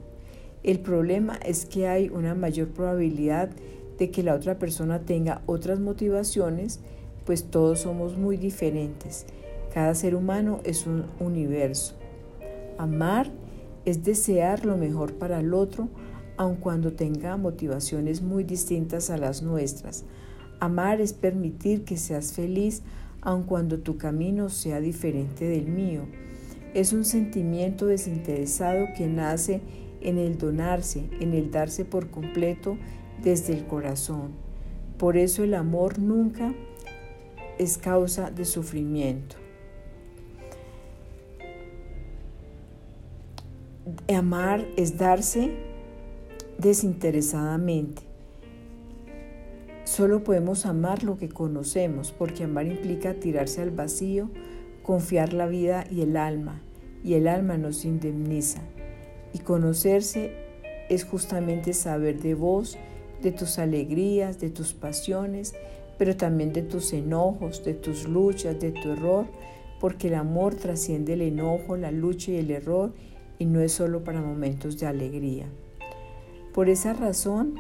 El 0.63 0.79
problema 0.79 1.41
es 1.45 1.67
que 1.67 1.89
hay 1.89 2.11
una 2.11 2.37
mayor 2.37 2.69
probabilidad 2.69 3.51
de 3.99 4.13
que 4.13 4.23
la 4.23 4.37
otra 4.37 4.61
persona 4.61 5.01
tenga 5.01 5.43
otras 5.47 5.81
motivaciones, 5.81 6.79
pues 7.27 7.51
todos 7.51 7.81
somos 7.81 8.17
muy 8.17 8.37
diferentes. 8.37 9.27
Cada 9.75 9.97
ser 9.97 10.15
humano 10.15 10.61
es 10.63 10.87
un 10.87 11.07
universo. 11.19 11.97
Amar 12.79 13.31
es 13.85 14.05
desear 14.05 14.65
lo 14.65 14.77
mejor 14.77 15.15
para 15.15 15.41
el 15.41 15.53
otro, 15.53 15.89
aun 16.37 16.57
cuando 16.57 16.93
tenga 16.93 17.37
motivaciones 17.37 18.23
muy 18.23 18.45
distintas 18.45 19.11
a 19.11 19.19
las 19.19 19.43
nuestras. 19.43 20.05
Amar 20.61 21.01
es 21.01 21.13
permitir 21.13 21.85
que 21.85 21.97
seas 21.97 22.33
feliz 22.33 22.83
aun 23.21 23.43
cuando 23.43 23.81
tu 23.81 23.97
camino 23.99 24.49
sea 24.49 24.81
diferente 24.81 25.45
del 25.45 25.67
mío. 25.67 26.03
Es 26.75 26.93
un 26.93 27.05
sentimiento 27.05 27.87
desinteresado 27.87 28.87
que 28.97 29.09
nace 29.09 29.61
en 30.01 30.19
el 30.19 30.39
donarse, 30.39 31.05
en 31.21 31.35
el 31.35 31.51
darse 31.51 31.85
por 31.85 32.11
completo 32.11 32.77
desde 33.23 33.55
el 33.55 33.67
corazón. 33.67 34.31
Por 34.99 35.17
eso 35.17 35.43
el 35.43 35.55
amor 35.55 35.99
nunca 35.99 36.55
es 37.59 37.79
causa 37.79 38.31
de 38.31 38.45
sufrimiento. 38.45 39.37
Amar 44.15 44.67
es 44.77 44.99
darse 44.99 45.51
desinteresadamente. 46.59 48.03
Solo 49.85 50.25
podemos 50.25 50.67
amar 50.67 51.05
lo 51.05 51.17
que 51.17 51.31
conocemos, 51.31 52.13
porque 52.13 52.45
amar 52.45 52.67
implica 52.67 53.15
tirarse 53.15 53.63
al 53.63 53.71
vacío, 53.71 54.29
confiar 54.83 55.33
la 55.33 55.47
vida 55.47 55.87
y 55.91 56.03
el 56.03 56.19
alma, 56.19 56.61
y 57.03 57.15
el 57.15 57.29
alma 57.29 57.57
nos 57.57 57.87
indemniza. 57.87 58.61
Y 59.33 59.39
conocerse 59.39 60.33
es 60.91 61.05
justamente 61.05 61.73
saber 61.73 62.21
de 62.21 62.35
vos, 62.35 62.77
de 63.23 63.33
tus 63.33 63.59
alegrías, 63.59 64.39
de 64.39 64.51
tus 64.51 64.75
pasiones, 64.75 65.55
pero 65.97 66.15
también 66.15 66.53
de 66.53 66.63
tus 66.63 66.93
enojos, 66.93 67.65
de 67.65 67.73
tus 67.73 68.07
luchas, 68.07 68.61
de 68.61 68.73
tu 68.73 68.91
error, 68.91 69.27
porque 69.81 70.09
el 70.09 70.15
amor 70.15 70.57
trasciende 70.57 71.15
el 71.15 71.23
enojo, 71.23 71.77
la 71.77 71.91
lucha 71.91 72.33
y 72.33 72.37
el 72.37 72.51
error, 72.51 72.93
y 73.39 73.45
no 73.45 73.61
es 73.61 73.73
solo 73.73 74.05
para 74.05 74.21
momentos 74.21 74.79
de 74.79 74.87
alegría. 74.87 75.47
Por 76.53 76.69
esa 76.69 76.93
razón, 76.93 77.55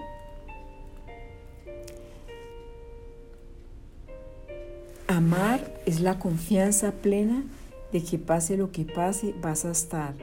amar 5.06 5.80
es 5.86 6.00
la 6.00 6.18
confianza 6.18 6.92
plena 6.92 7.44
de 7.92 8.02
que 8.02 8.18
pase 8.18 8.56
lo 8.56 8.72
que 8.72 8.84
pase, 8.84 9.34
vas 9.40 9.64
a 9.64 9.70
estar. 9.70 10.14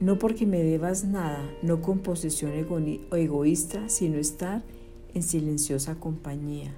No 0.00 0.18
porque 0.18 0.46
me 0.46 0.62
debas 0.62 1.04
nada, 1.04 1.48
no 1.62 1.80
con 1.80 2.00
posesión 2.00 2.52
egoísta, 3.12 3.88
sino 3.88 4.18
estar 4.18 4.62
en 5.14 5.22
silenciosa 5.22 5.94
compañía. 5.94 6.72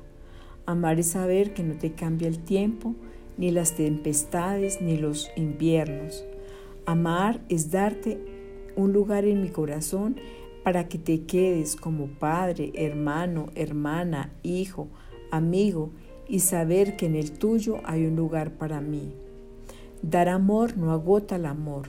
Amar 0.66 1.00
es 1.00 1.08
saber 1.08 1.54
que 1.54 1.62
no 1.62 1.74
te 1.74 1.92
cambia 1.92 2.28
el 2.28 2.38
tiempo, 2.38 2.94
ni 3.38 3.50
las 3.50 3.72
tempestades, 3.72 4.80
ni 4.80 4.96
los 4.96 5.30
inviernos. 5.36 6.24
Amar 6.86 7.40
es 7.48 7.72
darte 7.72 8.18
un 8.76 8.92
lugar 8.92 9.24
en 9.24 9.42
mi 9.42 9.48
corazón 9.48 10.16
para 10.62 10.86
que 10.86 10.98
te 10.98 11.24
quedes 11.24 11.74
como 11.74 12.06
padre, 12.06 12.70
hermano, 12.76 13.48
hermana, 13.56 14.30
hijo, 14.44 14.86
amigo 15.32 15.90
y 16.28 16.40
saber 16.40 16.96
que 16.96 17.06
en 17.06 17.16
el 17.16 17.32
tuyo 17.32 17.78
hay 17.84 18.06
un 18.06 18.14
lugar 18.14 18.52
para 18.52 18.80
mí. 18.80 19.12
Dar 20.02 20.28
amor 20.28 20.76
no 20.76 20.92
agota 20.92 21.34
el 21.36 21.46
amor, 21.46 21.88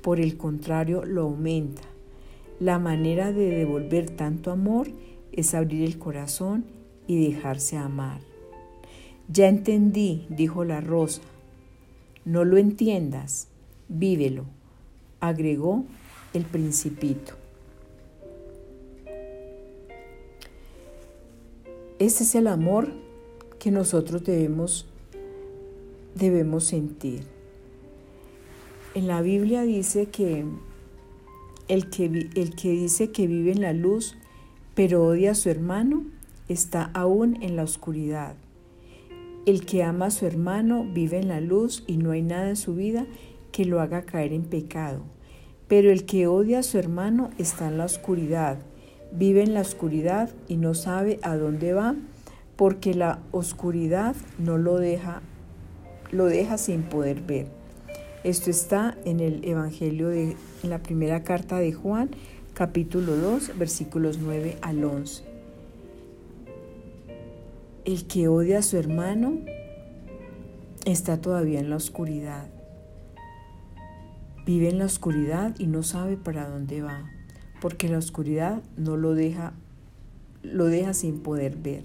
por 0.00 0.20
el 0.20 0.36
contrario 0.36 1.04
lo 1.04 1.22
aumenta. 1.22 1.82
La 2.60 2.78
manera 2.78 3.32
de 3.32 3.50
devolver 3.50 4.10
tanto 4.10 4.52
amor 4.52 4.86
es 5.32 5.54
abrir 5.54 5.82
el 5.82 5.98
corazón 5.98 6.64
y 7.08 7.32
dejarse 7.32 7.76
amar. 7.76 8.20
Ya 9.28 9.48
entendí, 9.48 10.24
dijo 10.30 10.64
la 10.64 10.80
rosa. 10.80 11.22
No 12.24 12.44
lo 12.44 12.58
entiendas, 12.58 13.48
vívelo, 13.88 14.44
agregó 15.20 15.84
el 16.34 16.44
principito. 16.44 17.34
Ese 21.98 22.24
es 22.24 22.34
el 22.34 22.46
amor 22.46 22.92
que 23.58 23.70
nosotros 23.70 24.22
debemos, 24.22 24.86
debemos 26.14 26.64
sentir. 26.64 27.22
En 28.94 29.06
la 29.06 29.22
Biblia 29.22 29.62
dice 29.62 30.06
que 30.06 30.44
el, 31.68 31.90
que 31.90 32.04
el 32.34 32.54
que 32.54 32.70
dice 32.70 33.12
que 33.12 33.26
vive 33.26 33.52
en 33.52 33.62
la 33.62 33.72
luz, 33.72 34.16
pero 34.74 35.06
odia 35.06 35.30
a 35.32 35.34
su 35.34 35.48
hermano, 35.48 36.04
está 36.48 36.90
aún 36.94 37.42
en 37.42 37.56
la 37.56 37.62
oscuridad. 37.62 38.36
El 39.46 39.64
que 39.64 39.82
ama 39.82 40.06
a 40.06 40.10
su 40.10 40.26
hermano 40.26 40.86
vive 40.92 41.18
en 41.18 41.28
la 41.28 41.40
luz 41.40 41.84
y 41.86 41.96
no 41.96 42.10
hay 42.10 42.22
nada 42.22 42.50
en 42.50 42.56
su 42.56 42.74
vida 42.74 43.06
que 43.52 43.64
lo 43.64 43.80
haga 43.80 44.02
caer 44.02 44.32
en 44.32 44.44
pecado. 44.44 45.02
Pero 45.68 45.90
el 45.90 46.06
que 46.06 46.26
odia 46.26 46.60
a 46.60 46.62
su 46.62 46.78
hermano 46.78 47.30
está 47.38 47.68
en 47.68 47.78
la 47.78 47.84
oscuridad, 47.84 48.58
vive 49.12 49.42
en 49.42 49.54
la 49.54 49.62
oscuridad 49.62 50.30
y 50.48 50.56
no 50.56 50.74
sabe 50.74 51.18
a 51.22 51.36
dónde 51.36 51.72
va, 51.72 51.96
porque 52.56 52.94
la 52.94 53.20
oscuridad 53.32 54.14
no 54.38 54.58
lo 54.58 54.78
deja, 54.78 55.22
lo 56.10 56.26
deja 56.26 56.58
sin 56.58 56.82
poder 56.82 57.20
ver. 57.20 57.46
Esto 58.24 58.50
está 58.50 58.96
en 59.04 59.20
el 59.20 59.44
Evangelio 59.44 60.08
de 60.08 60.36
en 60.62 60.70
la 60.70 60.82
primera 60.82 61.22
carta 61.22 61.58
de 61.58 61.72
Juan, 61.72 62.10
capítulo 62.54 63.16
2, 63.16 63.58
versículos 63.58 64.18
9 64.18 64.56
al 64.62 64.82
11. 64.84 65.22
El 67.84 68.06
que 68.06 68.26
odia 68.26 68.58
a 68.58 68.62
su 68.62 68.76
hermano 68.76 69.38
está 70.84 71.20
todavía 71.20 71.60
en 71.60 71.70
la 71.70 71.76
oscuridad. 71.76 72.48
Vive 74.46 74.70
en 74.70 74.78
la 74.78 74.86
oscuridad 74.86 75.54
y 75.58 75.66
no 75.66 75.82
sabe 75.82 76.16
para 76.16 76.48
dónde 76.48 76.80
va, 76.80 77.10
porque 77.60 77.88
la 77.88 77.98
oscuridad 77.98 78.62
no 78.76 78.96
lo 78.96 79.14
deja 79.14 79.52
lo 80.42 80.66
deja 80.66 80.94
sin 80.94 81.20
poder 81.20 81.56
ver. 81.56 81.84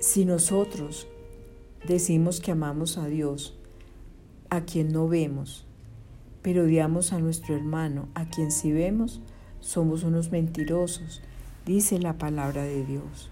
Si 0.00 0.24
nosotros 0.24 1.06
decimos 1.86 2.40
que 2.40 2.50
amamos 2.50 2.96
a 2.96 3.06
Dios, 3.06 3.58
a 4.48 4.62
quien 4.62 4.88
no 4.90 5.06
vemos, 5.06 5.66
pero 6.40 6.64
odiamos 6.64 7.12
a 7.12 7.18
nuestro 7.18 7.54
hermano, 7.54 8.08
a 8.14 8.24
quien 8.30 8.50
sí 8.50 8.72
vemos, 8.72 9.20
somos 9.60 10.02
unos 10.02 10.32
mentirosos 10.32 11.20
dice 11.68 11.98
la 11.98 12.16
palabra 12.16 12.62
de 12.62 12.82
Dios. 12.86 13.28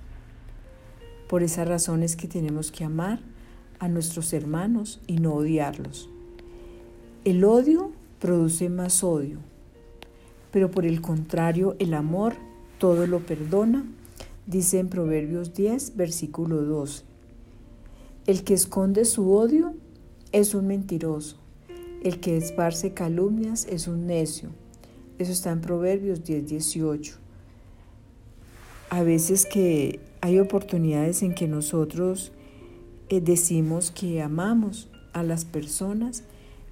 Por 1.27 1.43
esa 1.43 1.65
razón 1.65 2.03
es 2.03 2.17
que 2.17 2.29
tenemos 2.29 2.71
que 2.71 2.85
amar 2.85 3.21
a 3.79 3.89
nuestros 3.89 4.33
hermanos 4.33 5.01
y 5.07 5.19
no 5.19 5.35
odiarlos. 5.35 6.09
El 7.25 7.45
odio 7.45 7.93
produce 8.21 8.69
más 8.69 9.03
odio, 9.05 9.39
pero 10.51 10.71
por 10.71 10.87
el 10.87 11.01
contrario 11.01 11.77
el 11.79 11.95
amor 11.95 12.35
todo 12.79 13.07
lo 13.07 13.21
perdona, 13.21 13.85
dice 14.47 14.79
en 14.79 14.89
Proverbios 14.89 15.55
10, 15.55 15.97
versículo 15.97 16.63
12. 16.63 17.05
El 18.27 18.45
que 18.45 18.55
esconde 18.55 19.05
su 19.05 19.33
odio 19.33 19.75
es 20.33 20.55
un 20.55 20.67
mentiroso, 20.67 21.39
el 22.03 22.21
que 22.21 22.37
esparce 22.37 22.93
calumnias 22.93 23.67
es 23.67 23.89
un 23.89 24.07
necio. 24.07 24.51
Eso 25.19 25.33
está 25.33 25.51
en 25.51 25.61
Proverbios 25.61 26.25
10, 26.25 26.47
18 26.47 27.27
a 28.91 29.03
veces 29.03 29.47
que 29.47 30.01
hay 30.21 30.39
oportunidades 30.39 31.23
en 31.23 31.35
que 31.35 31.49
nosotros 31.49 32.33
eh, 33.09 33.21
decimos 33.21 33.91
que 33.91 34.23
amamos 34.23 34.89
a 35.13 35.23
las 35.23 35.45
personas, 35.45 36.25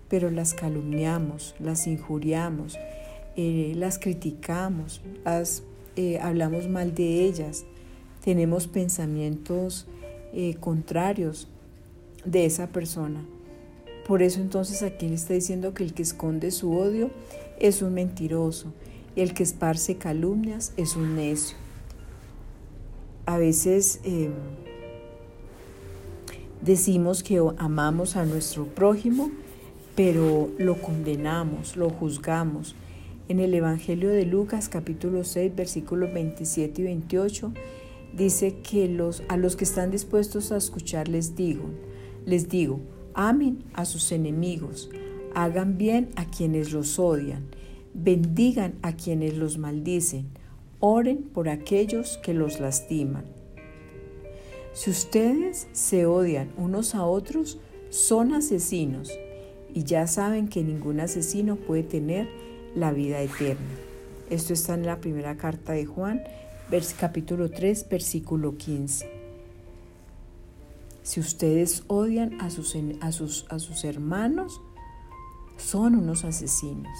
pero 0.09 0.31
las 0.31 0.55
calumniamos, 0.55 1.55
las 1.59 1.87
injuriamos, 1.87 2.79
eh, 3.37 3.73
las 3.76 3.99
criticamos, 3.99 5.00
las, 5.25 5.62
eh, 5.97 6.19
hablamos 6.19 6.69
mal 6.69 6.95
de 6.95 7.25
ellas, 7.25 7.65
tenemos 8.25 8.67
pensamientos 8.67 9.87
contrarios 10.58 11.47
de 12.25 12.45
esa 12.45 12.67
persona. 12.67 13.25
Por 14.04 14.21
eso 14.21 14.41
entonces 14.41 14.82
aquí 14.82 15.06
le 15.08 15.15
está 15.15 15.32
diciendo 15.32 15.75
que 15.75 15.85
el 15.85 15.95
que 15.95 16.02
esconde 16.02 16.50
su 16.50 16.76
odio 16.76 17.11
es 17.61 17.82
un 17.82 17.95
mentiroso 17.95 18.73
y 19.15 19.21
el 19.21 19.32
que 19.32 19.45
esparce 19.45 19.97
calumnias 19.97 20.73
es 20.76 20.97
un 20.97 21.15
necio 21.15 21.56
a 23.26 23.39
veces 23.39 24.00
decimos 26.65 27.23
que 27.23 27.41
amamos 27.59 28.17
a 28.17 28.25
nuestro 28.25 28.67
prójimo, 28.67 29.31
pero 29.95 30.50
lo 30.59 30.81
condenamos, 30.81 31.77
lo 31.77 31.91
juzgamos. 31.91 32.75
En 33.29 33.41
el 33.41 33.55
Evangelio 33.55 34.11
de 34.11 34.25
Lucas 34.25 34.69
capítulo 34.69 35.25
6 35.25 35.55
versículos 35.55 36.13
27 36.13 36.81
y 36.81 36.85
28 36.85 37.53
dice 38.17 38.57
que 38.63 38.85
a 39.29 39.37
los 39.37 39.57
que 39.57 39.65
están 39.65 39.91
dispuestos 39.91 40.53
a 40.53 40.57
escuchar 40.57 41.09
les 41.09 41.37
digo, 41.37 41.65
les 42.27 42.49
digo, 42.49 42.81
amen 43.15 43.65
a 43.75 43.85
sus 43.85 44.11
enemigos, 44.13 44.91
hagan 45.35 45.77
bien 45.77 46.11
a 46.17 46.25
quienes 46.27 46.73
los 46.73 46.99
odian, 46.99 47.47
bendigan 47.93 48.75
a 48.83 48.95
quienes 48.97 49.37
los 49.37 49.59
maldicen 49.59 50.27
Oren 50.87 51.23
por 51.23 51.49
aquellos 51.49 52.19
que 52.19 52.35
los 52.35 52.61
lastiman. 52.61 53.25
Si 54.75 54.91
ustedes 54.91 55.69
se 55.73 56.04
odian 56.04 56.50
unos 56.56 56.95
a 56.95 57.04
otros, 57.04 57.58
son 57.91 58.34
asesinos 58.34 59.10
y 59.73 59.84
ya 59.84 60.06
saben 60.06 60.49
que 60.49 60.63
ningún 60.63 61.00
asesino 61.00 61.56
puede 61.56 61.84
tener 61.84 62.28
la 62.75 62.93
vida 62.93 63.21
eterna. 63.21 63.75
Esto 64.30 64.52
está 64.52 64.75
en 64.75 64.84
la 64.84 65.00
primera 65.00 65.37
carta 65.37 65.73
de 65.73 65.87
Juan, 65.87 66.23
capítulo 66.99 67.50
3, 67.50 67.89
versículo 67.89 68.56
15. 68.56 69.08
Si 71.02 71.21
ustedes 71.21 71.84
odian 71.87 72.41
a 72.41 72.50
sus, 72.50 72.76
a 73.00 73.13
sus, 73.13 73.47
a 73.49 73.58
sus 73.58 73.84
hermanos, 73.84 74.60
son 75.56 75.95
unos 75.95 76.25
asesinos 76.25 76.99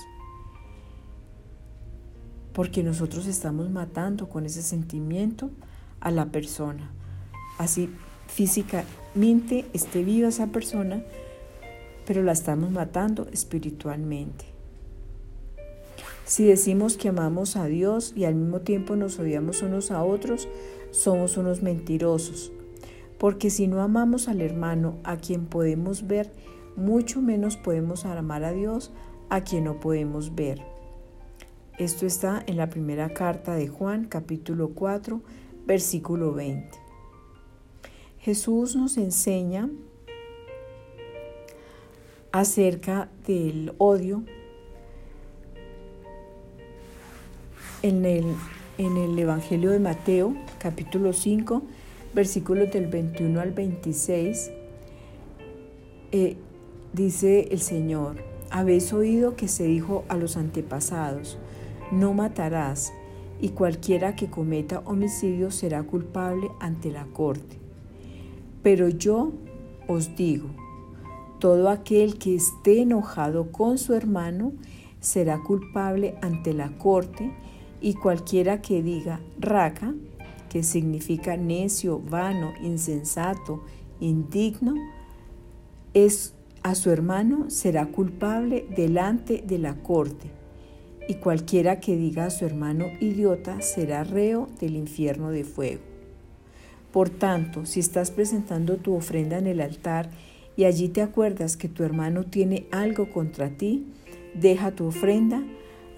porque 2.55 2.85
nosotros 2.85 3.27
estamos 3.27 3.69
matando 3.69 4.29
con 4.29 4.47
ese 4.47 4.63
sentimiento 4.63 5.51
a 6.01 6.13
la 6.13 6.27
persona. 6.27 6.93
Así 7.59 7.91
físicamente 8.27 9.65
esté 9.73 10.03
viva 10.03 10.29
esa 10.29 10.49
persona, 10.49 11.03
pero 12.07 12.23
la 12.23 12.33
estamos 12.33 12.71
matando 12.71 13.29
espiritualmente. 13.33 14.45
Si 16.27 16.45
decimos 16.45 16.97
que 16.97 17.09
amamos 17.09 17.57
a 17.57 17.67
Dios 17.67 18.15
y 18.17 18.25
al 18.25 18.35
mismo 18.35 18.61
tiempo 18.61 18.97
nos 18.97 19.19
odiamos 19.19 19.63
unos 19.63 19.91
a 19.91 20.03
otros, 20.03 20.49
somos 20.91 21.37
unos 21.37 21.63
mentirosos. 21.63 22.51
Porque 23.19 23.51
si 23.51 23.69
no 23.69 23.83
amamos 23.83 24.29
al 24.29 24.41
hermano 24.41 24.97
a 25.05 25.19
quien 25.19 25.47
podemos 25.47 26.07
ver, 26.07 26.33
mucho 26.77 27.21
menos 27.21 27.57
podemos 27.57 28.05
amar 28.05 28.43
a 28.45 28.53
Dios 28.53 28.91
a 29.29 29.43
quien 29.43 29.65
no 29.65 29.81
podemos 29.81 30.35
ver. 30.35 30.63
Esto 31.79 32.07
está 32.07 32.43
en 32.47 32.57
la 32.57 32.71
primera 32.71 33.13
carta 33.13 33.55
de 33.55 33.69
Juan, 33.69 34.07
capítulo 34.07 34.71
4, 34.71 35.21
versículo 35.67 36.33
20. 36.33 36.84
Jesús 38.25 38.75
nos 38.75 38.97
enseña 38.97 39.69
acerca 42.33 43.11
del 43.27 43.75
odio 43.77 44.25
en 47.83 48.07
el, 48.07 48.25
en 48.79 48.97
el 48.97 49.19
Evangelio 49.19 49.73
de 49.73 49.79
Mateo, 49.79 50.35
capítulo 50.59 51.13
5, 51.13 51.65
versículos 52.15 52.73
del 52.73 52.87
21 52.87 53.39
al 53.43 53.53
26. 53.53 54.53
Eh, 56.13 56.37
dice 56.95 57.49
el 57.51 57.61
Señor, 57.61 58.25
habéis 58.49 58.95
oído 58.95 59.37
que 59.37 59.49
se 59.49 59.65
dijo 59.65 60.07
a 60.09 60.17
los 60.17 60.39
antepasados, 60.39 61.37
no 61.93 62.15
matarás, 62.15 62.95
y 63.39 63.51
cualquiera 63.51 64.17
que 64.17 64.31
cometa 64.31 64.79
homicidio 64.87 65.51
será 65.51 65.83
culpable 65.83 66.51
ante 66.59 66.91
la 66.91 67.05
corte. 67.05 67.64
Pero 68.65 68.89
yo 68.89 69.33
os 69.87 70.17
digo, 70.17 70.49
todo 71.39 71.69
aquel 71.69 72.19
que 72.19 72.35
esté 72.35 72.81
enojado 72.81 73.53
con 73.53 73.79
su 73.79 73.95
hermano 73.95 74.53
será 74.99 75.41
culpable 75.41 76.17
ante 76.23 76.53
la 76.53 76.77
corte, 76.77 77.33
y 77.81 77.95
cualquiera 77.95 78.63
que 78.63 78.83
diga 78.83 79.21
raca, 79.39 79.95
que 80.49 80.63
significa 80.63 81.37
necio, 81.37 82.01
vano, 82.01 82.55
insensato, 82.63 83.63
indigno, 84.01 84.75
es 85.93 86.35
a 86.63 86.75
su 86.75 86.91
hermano 86.91 87.51
será 87.51 87.87
culpable 87.87 88.67
delante 88.75 89.45
de 89.47 89.59
la 89.59 89.83
corte 89.83 90.31
y 91.07 91.17
cualquiera 91.17 91.79
que 91.79 91.95
diga 91.97 92.25
a 92.25 92.31
su 92.31 92.47
hermano 92.47 92.87
idiota 93.01 93.61
será 93.61 94.03
reo 94.03 94.49
del 94.61 94.77
infierno 94.77 95.31
de 95.31 95.45
fuego. 95.45 95.94
Por 96.95 97.11
tanto, 97.11 97.67
si 97.67 97.81
estás 97.81 98.13
presentando 98.13 98.77
tu 98.77 98.95
ofrenda 98.95 99.37
en 99.37 99.49
el 99.49 99.61
altar 99.61 100.11
y 100.57 100.63
allí 100.63 100.89
te 100.89 101.03
acuerdas 101.03 101.57
que 101.57 101.69
tu 101.69 101.83
hermano 101.83 102.23
tiene 102.23 102.69
algo 102.71 103.11
contra 103.11 103.51
ti, 103.51 103.85
deja 104.33 104.77
tu 104.77 104.87
ofrenda 104.87 105.43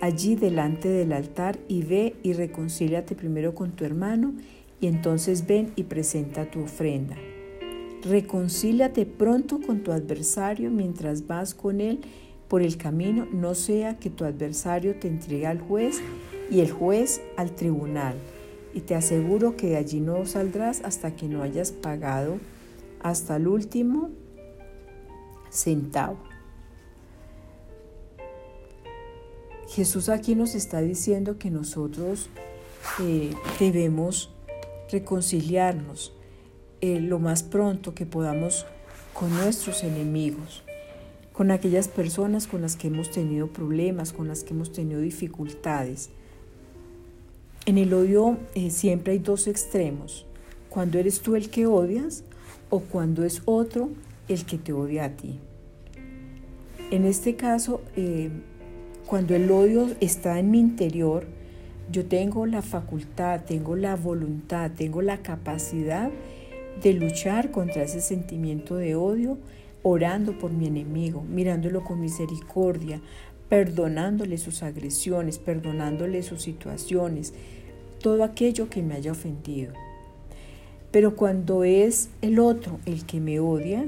allí 0.01 0.37
delante 0.37 0.89
del 0.89 1.13
altar 1.13 1.59
y 1.69 1.83
ve 1.83 2.17
y 2.23 2.33
reconcíliate 2.33 3.15
primero 3.15 3.55
con 3.55 3.73
tu 3.73 3.85
hermano 3.85 4.33
y 4.81 4.87
entonces 4.87 5.47
ven 5.47 5.71
y 5.77 5.83
presenta 5.83 6.51
tu 6.51 6.63
ofrenda. 6.63 7.17
Reconcíliate 8.03 9.05
pronto 9.05 9.61
con 9.61 9.83
tu 9.83 9.93
adversario 9.93 10.71
mientras 10.71 11.27
vas 11.27 11.55
con 11.55 11.83
él 11.83 12.01
por 12.49 12.63
el 12.63 12.79
camino, 12.79 13.27
no 13.31 13.55
sea 13.55 13.99
que 13.99 14.09
tu 14.09 14.25
adversario 14.25 14.95
te 14.95 15.09
entregue 15.09 15.47
al 15.47 15.61
juez 15.61 16.01
y 16.51 16.61
el 16.61 16.71
juez 16.71 17.21
al 17.37 17.51
tribunal. 17.55 18.15
Y 18.77 18.83
te 18.83 18.95
aseguro 18.95 19.57
que 19.57 19.69
de 19.69 19.77
allí 19.79 20.01
no 20.01 20.27
saldrás 20.27 20.83
hasta 20.83 21.17
que 21.17 21.29
no 21.29 21.43
hayas 21.43 21.73
pagado 21.73 22.37
hasta 23.01 23.37
el 23.37 23.49
último 23.49 24.11
centavo. 25.49 26.19
Jesús 29.67 30.11
aquí 30.11 30.35
nos 30.35 30.55
está 30.55 30.83
diciendo 30.83 31.39
que 31.39 31.51
nosotros 31.51 32.29
eh, 33.01 33.33
debemos 33.59 34.35
reconciliarnos 34.93 36.13
eh, 36.83 37.01
lo 37.01 37.19
más 37.19 37.43
pronto 37.43 37.95
que 37.95 38.05
podamos 38.05 38.67
con 39.15 39.31
nuestros 39.31 39.85
enemigos, 39.85 40.65
con 41.33 41.51
aquellas 41.51 41.89
personas 41.89 42.47
con 42.47 42.61
las 42.61 42.77
que 42.77 42.89
hemos 42.89 43.11
tenido 43.11 43.47
problemas, 43.47 44.13
con 44.13 44.29
las 44.29 44.45
que 44.45 44.53
hemos 44.53 44.71
tenido 44.71 45.01
dificultades. 45.01 46.11
En 47.67 47.79
el 47.79 47.93
odio 47.95 48.39
eh, 48.55 48.71
siempre 48.71 49.15
hay 49.15 49.19
dos 49.19 49.49
extremos, 49.49 50.25
cuando 50.69 51.01
eres 51.01 51.21
tú 51.21 51.35
el 51.35 51.51
que 51.51 51.67
odias 51.67 52.23
o 52.71 52.79
cuando 52.79 53.25
es 53.25 53.43
otro 53.45 53.91
el 54.29 54.47
que 54.47 54.57
te 54.57 54.73
odia 54.73 55.07
a 55.07 55.17
ti. 55.17 55.41
En 56.93 57.05
este 57.05 57.35
caso, 57.35 57.81
cuando 59.05 59.35
el 59.35 59.51
odio 59.51 59.89
está 60.01 60.39
en 60.39 60.53
mi 60.53 60.61
interior, 60.61 61.27
yo 61.91 62.07
tengo 62.07 62.47
la 62.47 62.63
facultad, 62.63 63.41
tengo 63.45 63.75
la 63.75 63.97
voluntad, 63.97 64.71
tengo 64.71 65.03
la 65.03 65.19
capacidad 65.23 66.13
de 66.81 66.93
luchar 66.93 67.51
contra 67.51 67.83
ese 67.83 68.01
sentimiento 68.01 68.77
de 68.77 68.95
odio, 68.95 69.39
orando 69.83 70.39
por 70.39 70.53
mi 70.53 70.69
enemigo, 70.69 71.23
mirándolo 71.23 71.83
con 71.83 72.01
misericordia, 72.01 73.01
perdonándole 73.49 74.39
sus 74.39 74.63
agresiones, 74.63 75.39
perdonándole 75.39 76.23
sus 76.23 76.43
situaciones, 76.43 77.35
todo 78.07 78.23
aquello 78.23 78.71
que 78.71 78.85
me 78.85 78.95
haya 78.95 79.11
ofendido. 79.11 79.73
Pero 80.93 81.17
cuando 81.17 81.65
es 81.65 82.09
el 82.23 82.39
otro 82.39 82.79
el 82.87 83.05
que 83.05 83.19
me 83.19 83.41
odia, 83.41 83.85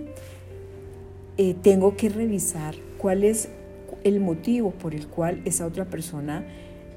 eh, 1.36 1.54
tengo 1.62 1.96
que 1.96 2.08
revisar 2.08 2.74
cuál 2.96 3.22
es 3.22 3.48
el 4.02 4.18
motivo 4.18 4.72
por 4.72 4.92
el 4.92 5.06
cual 5.06 5.40
esa 5.44 5.66
otra 5.66 5.84
persona 5.84 6.44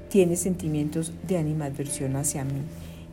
tiene 0.08 0.34
sentimientos 0.34 1.12
de 1.28 1.38
animadversión 1.38 2.16
hacia 2.16 2.42
mí. 2.42 2.62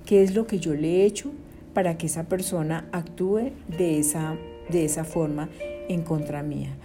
¿Qué 0.08 0.24
es 0.24 0.34
lo 0.34 0.48
que 0.48 0.58
yo 0.58 0.74
le 0.74 0.88
he 0.88 1.06
hecho 1.06 1.30
para 1.76 2.00
que 2.00 2.08
esa 2.08 2.24
persona 2.24 2.90
actúe 2.92 3.52
de 3.78 4.00
esa, 4.00 4.38
de 4.72 4.86
esa 4.86 5.04
forma 5.04 5.50
en 5.88 6.02
contra 6.02 6.42
mía? 6.42 6.76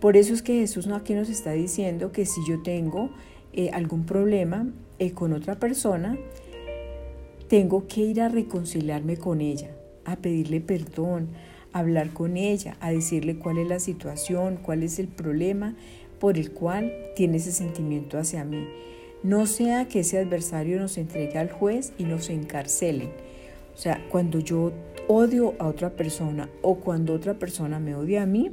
Por 0.00 0.16
eso 0.16 0.34
es 0.34 0.42
que 0.42 0.58
Jesús 0.58 0.88
aquí 0.88 1.14
nos 1.14 1.28
está 1.28 1.52
diciendo 1.52 2.10
que 2.10 2.26
si 2.26 2.40
yo 2.44 2.60
tengo 2.64 3.10
eh, 3.52 3.70
algún 3.72 4.04
problema 4.04 4.66
eh, 4.98 5.12
con 5.12 5.32
otra 5.32 5.60
persona, 5.60 6.18
tengo 7.52 7.86
que 7.86 8.00
ir 8.00 8.22
a 8.22 8.30
reconciliarme 8.30 9.18
con 9.18 9.42
ella, 9.42 9.68
a 10.06 10.16
pedirle 10.16 10.62
perdón, 10.62 11.28
a 11.74 11.80
hablar 11.80 12.14
con 12.14 12.38
ella, 12.38 12.78
a 12.80 12.90
decirle 12.90 13.36
cuál 13.36 13.58
es 13.58 13.68
la 13.68 13.78
situación, 13.78 14.56
cuál 14.56 14.82
es 14.82 14.98
el 14.98 15.06
problema 15.06 15.76
por 16.18 16.38
el 16.38 16.52
cual 16.52 16.90
tiene 17.14 17.36
ese 17.36 17.52
sentimiento 17.52 18.16
hacia 18.16 18.42
mí. 18.46 18.66
No 19.22 19.44
sea 19.44 19.86
que 19.86 20.00
ese 20.00 20.18
adversario 20.18 20.80
nos 20.80 20.96
entregue 20.96 21.36
al 21.36 21.50
juez 21.52 21.92
y 21.98 22.04
nos 22.04 22.30
encarcelen. 22.30 23.10
O 23.74 23.76
sea, 23.76 24.02
cuando 24.10 24.38
yo 24.38 24.72
odio 25.06 25.52
a 25.58 25.66
otra 25.66 25.90
persona 25.90 26.48
o 26.62 26.76
cuando 26.76 27.12
otra 27.12 27.34
persona 27.34 27.78
me 27.78 27.94
odia 27.94 28.22
a 28.22 28.26
mí, 28.26 28.50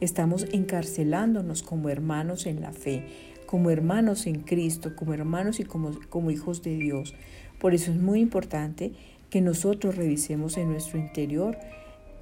estamos 0.00 0.46
encarcelándonos 0.52 1.62
como 1.62 1.90
hermanos 1.90 2.46
en 2.46 2.62
la 2.62 2.72
fe, 2.72 3.04
como 3.44 3.68
hermanos 3.68 4.26
en 4.26 4.40
Cristo, 4.40 4.96
como 4.96 5.12
hermanos 5.12 5.60
y 5.60 5.64
como, 5.64 5.90
como 6.08 6.30
hijos 6.30 6.62
de 6.62 6.78
Dios. 6.78 7.14
Por 7.58 7.74
eso 7.74 7.90
es 7.90 7.98
muy 7.98 8.20
importante 8.20 8.92
que 9.30 9.40
nosotros 9.40 9.96
revisemos 9.96 10.56
en 10.56 10.70
nuestro 10.70 10.98
interior 10.98 11.56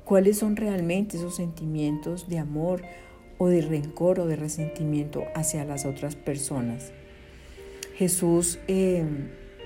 cuáles 0.05 0.39
son 0.39 0.57
realmente 0.57 1.17
esos 1.17 1.37
sentimientos 1.37 2.29
de 2.29 2.39
amor 2.39 2.83
o 3.39 3.49
de 3.49 3.61
rencor 3.61 4.21
o 4.21 4.27
de 4.27 4.37
resentimiento 4.37 5.25
hacia 5.35 5.65
las 5.65 5.85
otras 5.85 6.17
personas. 6.17 6.93
Jesús 7.97 8.59
eh, 8.69 9.05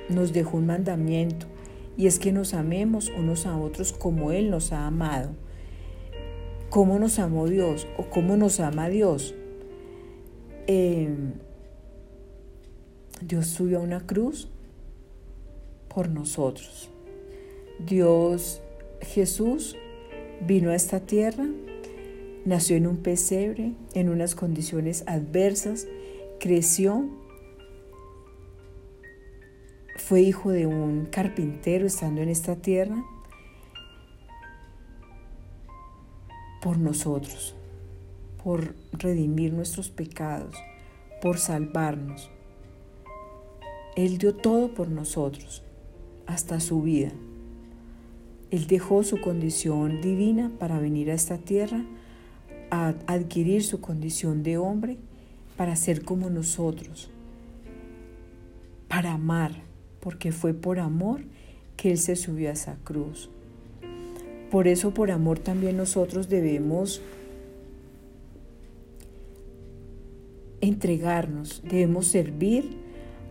nos 0.09 0.33
dejó 0.33 0.57
un 0.57 0.67
mandamiento 0.67 1.47
y 1.97 2.07
es 2.07 2.19
que 2.19 2.33
nos 2.33 2.55
amemos 2.55 3.11
unos 3.17 3.47
a 3.47 3.57
otros 3.57 3.93
como 3.93 4.33
Él 4.33 4.51
nos 4.51 4.73
ha 4.73 4.87
amado. 4.87 5.31
¿Cómo 6.69 6.99
nos 6.99 7.19
amó 7.19 7.49
Dios 7.49 7.87
o 7.97 8.05
cómo 8.05 8.37
nos 8.37 8.61
ama 8.61 8.89
Dios? 8.89 9.35
Eh, 10.67 11.09
Dios 13.21 13.47
subió 13.49 13.79
a 13.79 13.83
una 13.83 14.07
cruz 14.07 14.49
por 15.93 16.09
nosotros. 16.09 16.89
Dios 17.79 18.63
Jesús 19.03 19.77
vino 20.41 20.71
a 20.71 20.75
esta 20.75 21.01
tierra 21.01 21.47
Nació 22.45 22.77
en 22.77 22.87
un 22.87 22.97
pesebre, 22.97 23.75
en 23.93 24.09
unas 24.09 24.35
condiciones 24.35 25.05
adversas, 25.07 25.87
creció, 26.39 27.07
fue 29.97 30.23
hijo 30.23 30.51
de 30.51 30.67
un 30.67 31.05
carpintero 31.05 31.87
estando 31.87 32.23
en 32.23 32.31
esta 32.31 32.57
tierra 32.57 33.05
por 36.63 36.79
nosotros, 36.79 37.55
por 38.43 38.75
redimir 38.93 39.53
nuestros 39.53 39.91
pecados, 39.91 40.57
por 41.21 41.39
salvarnos. 41.39 42.31
Él 43.97 44.17
dio 44.17 44.35
todo 44.35 44.73
por 44.73 44.89
nosotros, 44.89 45.63
hasta 46.31 46.61
su 46.61 46.83
vida. 46.83 47.11
Él 48.51 48.67
dejó 48.67 49.03
su 49.03 49.21
condición 49.21 50.01
divina 50.01 50.51
para 50.59 50.79
venir 50.79 51.11
a 51.11 51.15
esta 51.15 51.39
tierra 51.39 51.85
a 52.71 52.95
adquirir 53.07 53.65
su 53.65 53.81
condición 53.81 54.43
de 54.43 54.57
hombre 54.57 54.97
para 55.57 55.75
ser 55.77 56.05
como 56.05 56.31
nosotros, 56.31 57.11
para 58.89 59.13
amar, 59.13 59.53
porque 60.01 60.33
fue 60.33 60.55
por 60.55 60.79
amor 60.79 61.23
que 61.77 61.91
Él 61.91 61.99
se 61.99 62.17
subió 62.17 62.49
a 62.49 62.53
esa 62.53 62.77
cruz. 62.85 63.29
Por 64.51 64.69
eso 64.69 64.93
por 64.95 65.11
amor 65.11 65.39
también 65.39 65.77
nosotros 65.77 66.29
debemos 66.29 67.03
entregarnos, 70.61 71.63
debemos 71.63 72.07
servir 72.07 72.77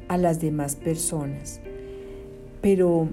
a 0.08 0.18
las 0.18 0.42
demás 0.42 0.76
personas. 0.76 1.62
Pero 2.62 3.10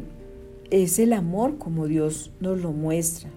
es 0.70 0.98
el 0.98 1.12
amor 1.12 1.59
como 1.59 1.87
Dios 1.87 2.32
nos 2.40 2.61
lo 2.61 2.72
muestra. 2.72 3.30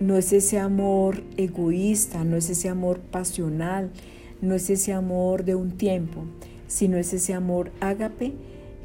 No 0.00 0.16
es 0.16 0.32
ese 0.32 0.58
amor 0.58 1.22
egoísta, 1.36 2.24
no 2.24 2.36
es 2.36 2.50
ese 2.50 2.68
amor 2.68 2.98
pasional, 2.98 3.90
no 4.40 4.54
es 4.54 4.68
ese 4.70 4.92
amor 4.92 5.44
de 5.44 5.54
un 5.54 5.72
tiempo, 5.72 6.24
sino 6.66 6.96
es 6.96 7.12
ese 7.12 7.34
amor 7.34 7.70
ágape 7.80 8.32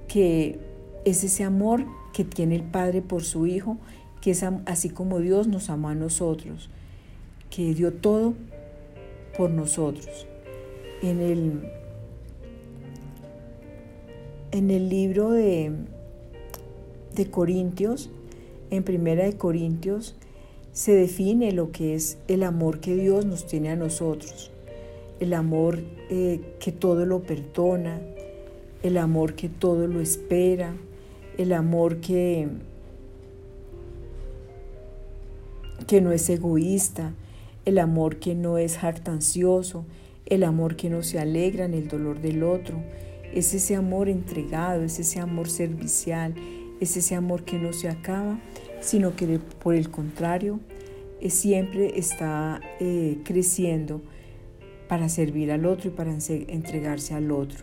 que 0.07 0.59
es 1.05 1.23
ese 1.23 1.43
amor 1.43 1.85
que 2.13 2.23
tiene 2.23 2.55
el 2.55 2.63
Padre 2.63 3.01
por 3.01 3.23
su 3.23 3.47
Hijo, 3.47 3.77
que 4.21 4.31
es 4.31 4.43
así 4.65 4.89
como 4.89 5.19
Dios 5.19 5.47
nos 5.47 5.69
amó 5.69 5.89
a 5.89 5.95
nosotros, 5.95 6.69
que 7.49 7.73
dio 7.73 7.93
todo 7.93 8.33
por 9.37 9.49
nosotros. 9.49 10.27
En 11.01 11.21
el, 11.21 11.61
en 14.51 14.71
el 14.71 14.89
libro 14.89 15.31
de, 15.31 15.71
de 17.19 17.29
Corintios, 17.29 18.09
en 18.69 18.83
Primera 18.83 19.25
de 19.25 19.33
Corintios, 19.33 20.15
se 20.71 20.93
define 20.93 21.51
lo 21.51 21.71
que 21.71 21.93
es 21.93 22.17
el 22.29 22.43
amor 22.43 22.79
que 22.79 22.95
Dios 22.95 23.25
nos 23.25 23.45
tiene 23.45 23.69
a 23.69 23.75
nosotros, 23.75 24.51
el 25.19 25.33
amor 25.33 25.79
eh, 26.09 26.39
que 26.61 26.71
todo 26.71 27.05
lo 27.05 27.21
perdona, 27.23 27.99
el 28.83 28.97
amor 28.97 29.33
que 29.33 29.49
todo 29.49 29.85
lo 29.85 29.99
espera, 29.99 30.73
el 31.37 31.51
amor 31.51 31.97
que, 31.97 32.47
que 35.87 35.99
no 35.99 36.13
es 36.13 36.29
egoísta, 36.29 37.13
el 37.65 37.79
amor 37.79 38.15
que 38.15 38.33
no 38.33 38.57
es 38.57 38.77
jactancioso, 38.77 39.83
el 40.25 40.45
amor 40.45 40.77
que 40.77 40.89
no 40.89 41.03
se 41.03 41.19
alegra 41.19 41.65
en 41.65 41.73
el 41.73 41.89
dolor 41.89 42.21
del 42.21 42.43
otro, 42.43 42.77
es 43.33 43.53
ese 43.53 43.75
amor 43.75 44.07
entregado, 44.07 44.83
es 44.83 44.99
ese 44.99 45.19
amor 45.19 45.49
servicial, 45.49 46.33
es 46.79 46.97
ese 46.97 47.15
amor 47.15 47.43
que 47.43 47.57
no 47.57 47.73
se 47.73 47.89
acaba 47.89 48.39
sino 48.81 49.15
que 49.15 49.39
por 49.61 49.75
el 49.75 49.89
contrario 49.89 50.59
eh, 51.21 51.29
siempre 51.29 51.99
está 51.99 52.61
eh, 52.79 53.17
creciendo 53.23 54.01
para 54.87 55.09
servir 55.09 55.51
al 55.51 55.65
otro 55.65 55.89
y 55.89 55.93
para 55.93 56.11
entregarse 56.11 57.13
al 57.13 57.31
otro. 57.31 57.59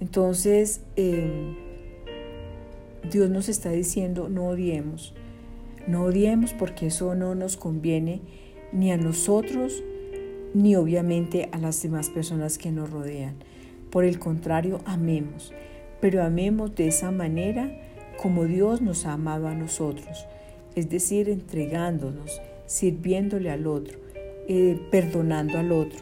Entonces, 0.00 0.82
em, 0.94 1.56
Dios 3.10 3.28
nos 3.30 3.48
está 3.48 3.70
diciendo, 3.70 4.28
no 4.28 4.48
odiemos, 4.48 5.14
no 5.88 6.04
odiemos 6.04 6.52
porque 6.52 6.86
eso 6.86 7.14
no 7.14 7.34
nos 7.34 7.56
conviene 7.56 8.20
ni 8.72 8.92
a 8.92 8.96
nosotros, 8.96 9.82
ni 10.54 10.76
obviamente 10.76 11.48
a 11.52 11.58
las 11.58 11.82
demás 11.82 12.10
personas 12.10 12.58
que 12.58 12.70
nos 12.70 12.90
rodean. 12.90 13.34
Por 13.90 14.04
el 14.04 14.18
contrario, 14.18 14.80
amemos, 14.84 15.52
pero 16.00 16.22
amemos 16.22 16.76
de 16.76 16.88
esa 16.88 17.10
manera 17.10 17.87
como 18.20 18.44
Dios 18.44 18.82
nos 18.82 19.06
ha 19.06 19.14
amado 19.14 19.48
a 19.48 19.54
nosotros, 19.54 20.26
es 20.74 20.90
decir, 20.90 21.28
entregándonos, 21.30 22.40
sirviéndole 22.66 23.50
al 23.50 23.66
otro, 23.66 23.98
eh, 24.48 24.78
perdonando 24.90 25.58
al 25.58 25.72
otro. 25.72 26.00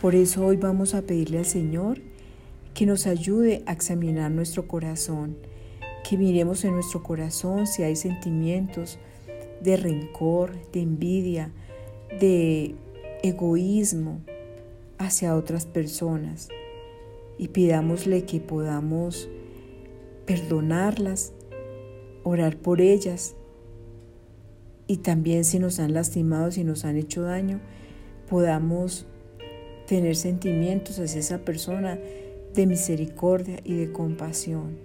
Por 0.00 0.14
eso 0.14 0.44
hoy 0.44 0.56
vamos 0.56 0.94
a 0.94 1.02
pedirle 1.02 1.38
al 1.38 1.46
Señor 1.46 2.00
que 2.74 2.84
nos 2.84 3.06
ayude 3.06 3.62
a 3.66 3.72
examinar 3.72 4.30
nuestro 4.30 4.68
corazón, 4.68 5.36
que 6.08 6.18
miremos 6.18 6.64
en 6.64 6.72
nuestro 6.72 7.02
corazón 7.02 7.66
si 7.66 7.82
hay 7.82 7.96
sentimientos 7.96 8.98
de 9.62 9.76
rencor, 9.76 10.52
de 10.72 10.80
envidia, 10.80 11.50
de 12.20 12.74
egoísmo 13.22 14.20
hacia 14.98 15.34
otras 15.34 15.66
personas 15.66 16.48
y 17.38 17.48
pidámosle 17.48 18.24
que 18.24 18.40
podamos 18.40 19.28
perdonarlas, 20.26 21.32
orar 22.26 22.56
por 22.56 22.80
ellas 22.80 23.36
y 24.88 24.98
también 24.98 25.44
si 25.44 25.60
nos 25.60 25.78
han 25.78 25.94
lastimado, 25.94 26.50
si 26.50 26.64
nos 26.64 26.84
han 26.84 26.96
hecho 26.96 27.22
daño, 27.22 27.60
podamos 28.28 29.06
tener 29.86 30.16
sentimientos 30.16 30.98
hacia 30.98 31.20
esa 31.20 31.38
persona 31.38 32.00
de 32.52 32.66
misericordia 32.66 33.60
y 33.62 33.74
de 33.74 33.92
compasión. 33.92 34.76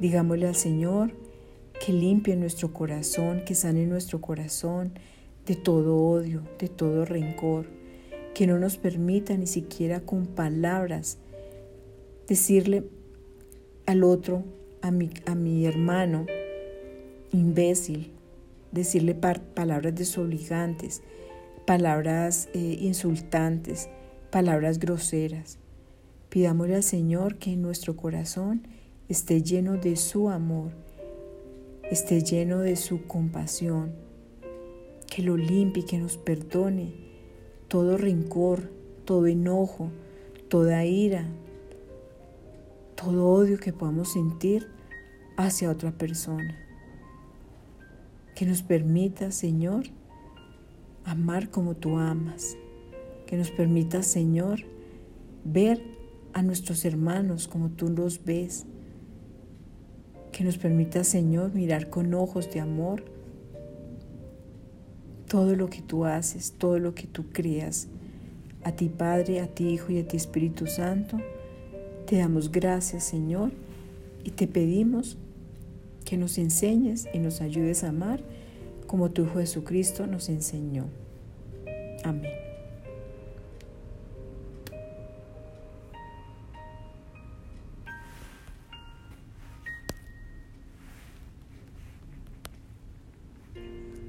Digámosle 0.00 0.46
al 0.46 0.54
Señor 0.54 1.12
que 1.84 1.92
limpie 1.92 2.34
nuestro 2.36 2.72
corazón, 2.72 3.42
que 3.44 3.54
sane 3.54 3.84
nuestro 3.84 4.22
corazón 4.22 4.92
de 5.44 5.56
todo 5.56 5.96
odio, 5.96 6.42
de 6.58 6.68
todo 6.68 7.04
rencor, 7.04 7.66
que 8.34 8.46
no 8.46 8.58
nos 8.58 8.78
permita 8.78 9.36
ni 9.36 9.46
siquiera 9.46 10.00
con 10.00 10.26
palabras 10.26 11.18
decirle 12.26 12.84
al 13.84 14.02
otro, 14.02 14.44
a 14.80 14.90
mi, 14.90 15.10
a 15.26 15.34
mi 15.34 15.66
hermano, 15.66 16.24
imbécil, 17.32 18.12
decirle 18.72 19.14
palabras 19.14 19.94
desobligantes, 19.94 21.02
palabras 21.66 22.48
eh, 22.54 22.78
insultantes, 22.80 23.88
palabras 24.30 24.78
groseras. 24.78 25.58
Pidámosle 26.28 26.76
al 26.76 26.82
Señor 26.82 27.36
que 27.36 27.56
nuestro 27.56 27.96
corazón 27.96 28.66
esté 29.08 29.42
lleno 29.42 29.76
de 29.76 29.96
su 29.96 30.30
amor, 30.30 30.70
esté 31.90 32.22
lleno 32.22 32.60
de 32.60 32.76
su 32.76 33.06
compasión, 33.06 33.92
que 35.08 35.22
lo 35.22 35.36
limpie, 35.36 35.84
que 35.84 35.98
nos 35.98 36.16
perdone 36.16 36.92
todo 37.66 37.96
rencor, 37.96 38.70
todo 39.04 39.26
enojo, 39.26 39.90
toda 40.48 40.84
ira, 40.84 41.26
todo 42.96 43.28
odio 43.28 43.58
que 43.58 43.72
podamos 43.72 44.12
sentir 44.12 44.68
hacia 45.36 45.70
otra 45.70 45.90
persona. 45.92 46.69
Que 48.40 48.46
nos 48.46 48.62
permita, 48.62 49.32
Señor, 49.32 49.84
amar 51.04 51.50
como 51.50 51.76
tú 51.76 51.98
amas. 51.98 52.56
Que 53.26 53.36
nos 53.36 53.50
permita, 53.50 54.02
Señor, 54.02 54.60
ver 55.44 55.82
a 56.32 56.40
nuestros 56.40 56.86
hermanos 56.86 57.48
como 57.48 57.68
tú 57.68 57.90
los 57.90 58.24
ves. 58.24 58.64
Que 60.32 60.42
nos 60.42 60.56
permita, 60.56 61.04
Señor, 61.04 61.52
mirar 61.52 61.90
con 61.90 62.14
ojos 62.14 62.50
de 62.50 62.60
amor 62.60 63.04
todo 65.28 65.54
lo 65.54 65.68
que 65.68 65.82
tú 65.82 66.06
haces, 66.06 66.54
todo 66.56 66.78
lo 66.78 66.94
que 66.94 67.06
tú 67.06 67.26
creas. 67.34 67.88
A 68.64 68.72
ti 68.72 68.88
Padre, 68.88 69.40
a 69.40 69.48
ti 69.48 69.68
Hijo 69.68 69.92
y 69.92 69.98
a 69.98 70.08
ti 70.08 70.16
Espíritu 70.16 70.66
Santo, 70.66 71.20
te 72.06 72.16
damos 72.16 72.50
gracias, 72.50 73.04
Señor, 73.04 73.52
y 74.24 74.30
te 74.30 74.46
pedimos 74.46 75.18
que 76.06 76.16
nos 76.16 76.38
enseñes 76.38 77.06
y 77.12 77.18
nos 77.18 77.42
ayudes 77.42 77.84
a 77.84 77.90
amar 77.90 78.29
como 78.90 79.12
tu 79.12 79.22
Hijo 79.22 79.38
Jesucristo 79.38 80.08
nos 80.08 80.28
enseñó. 80.28 80.90
Amén. 82.02 82.39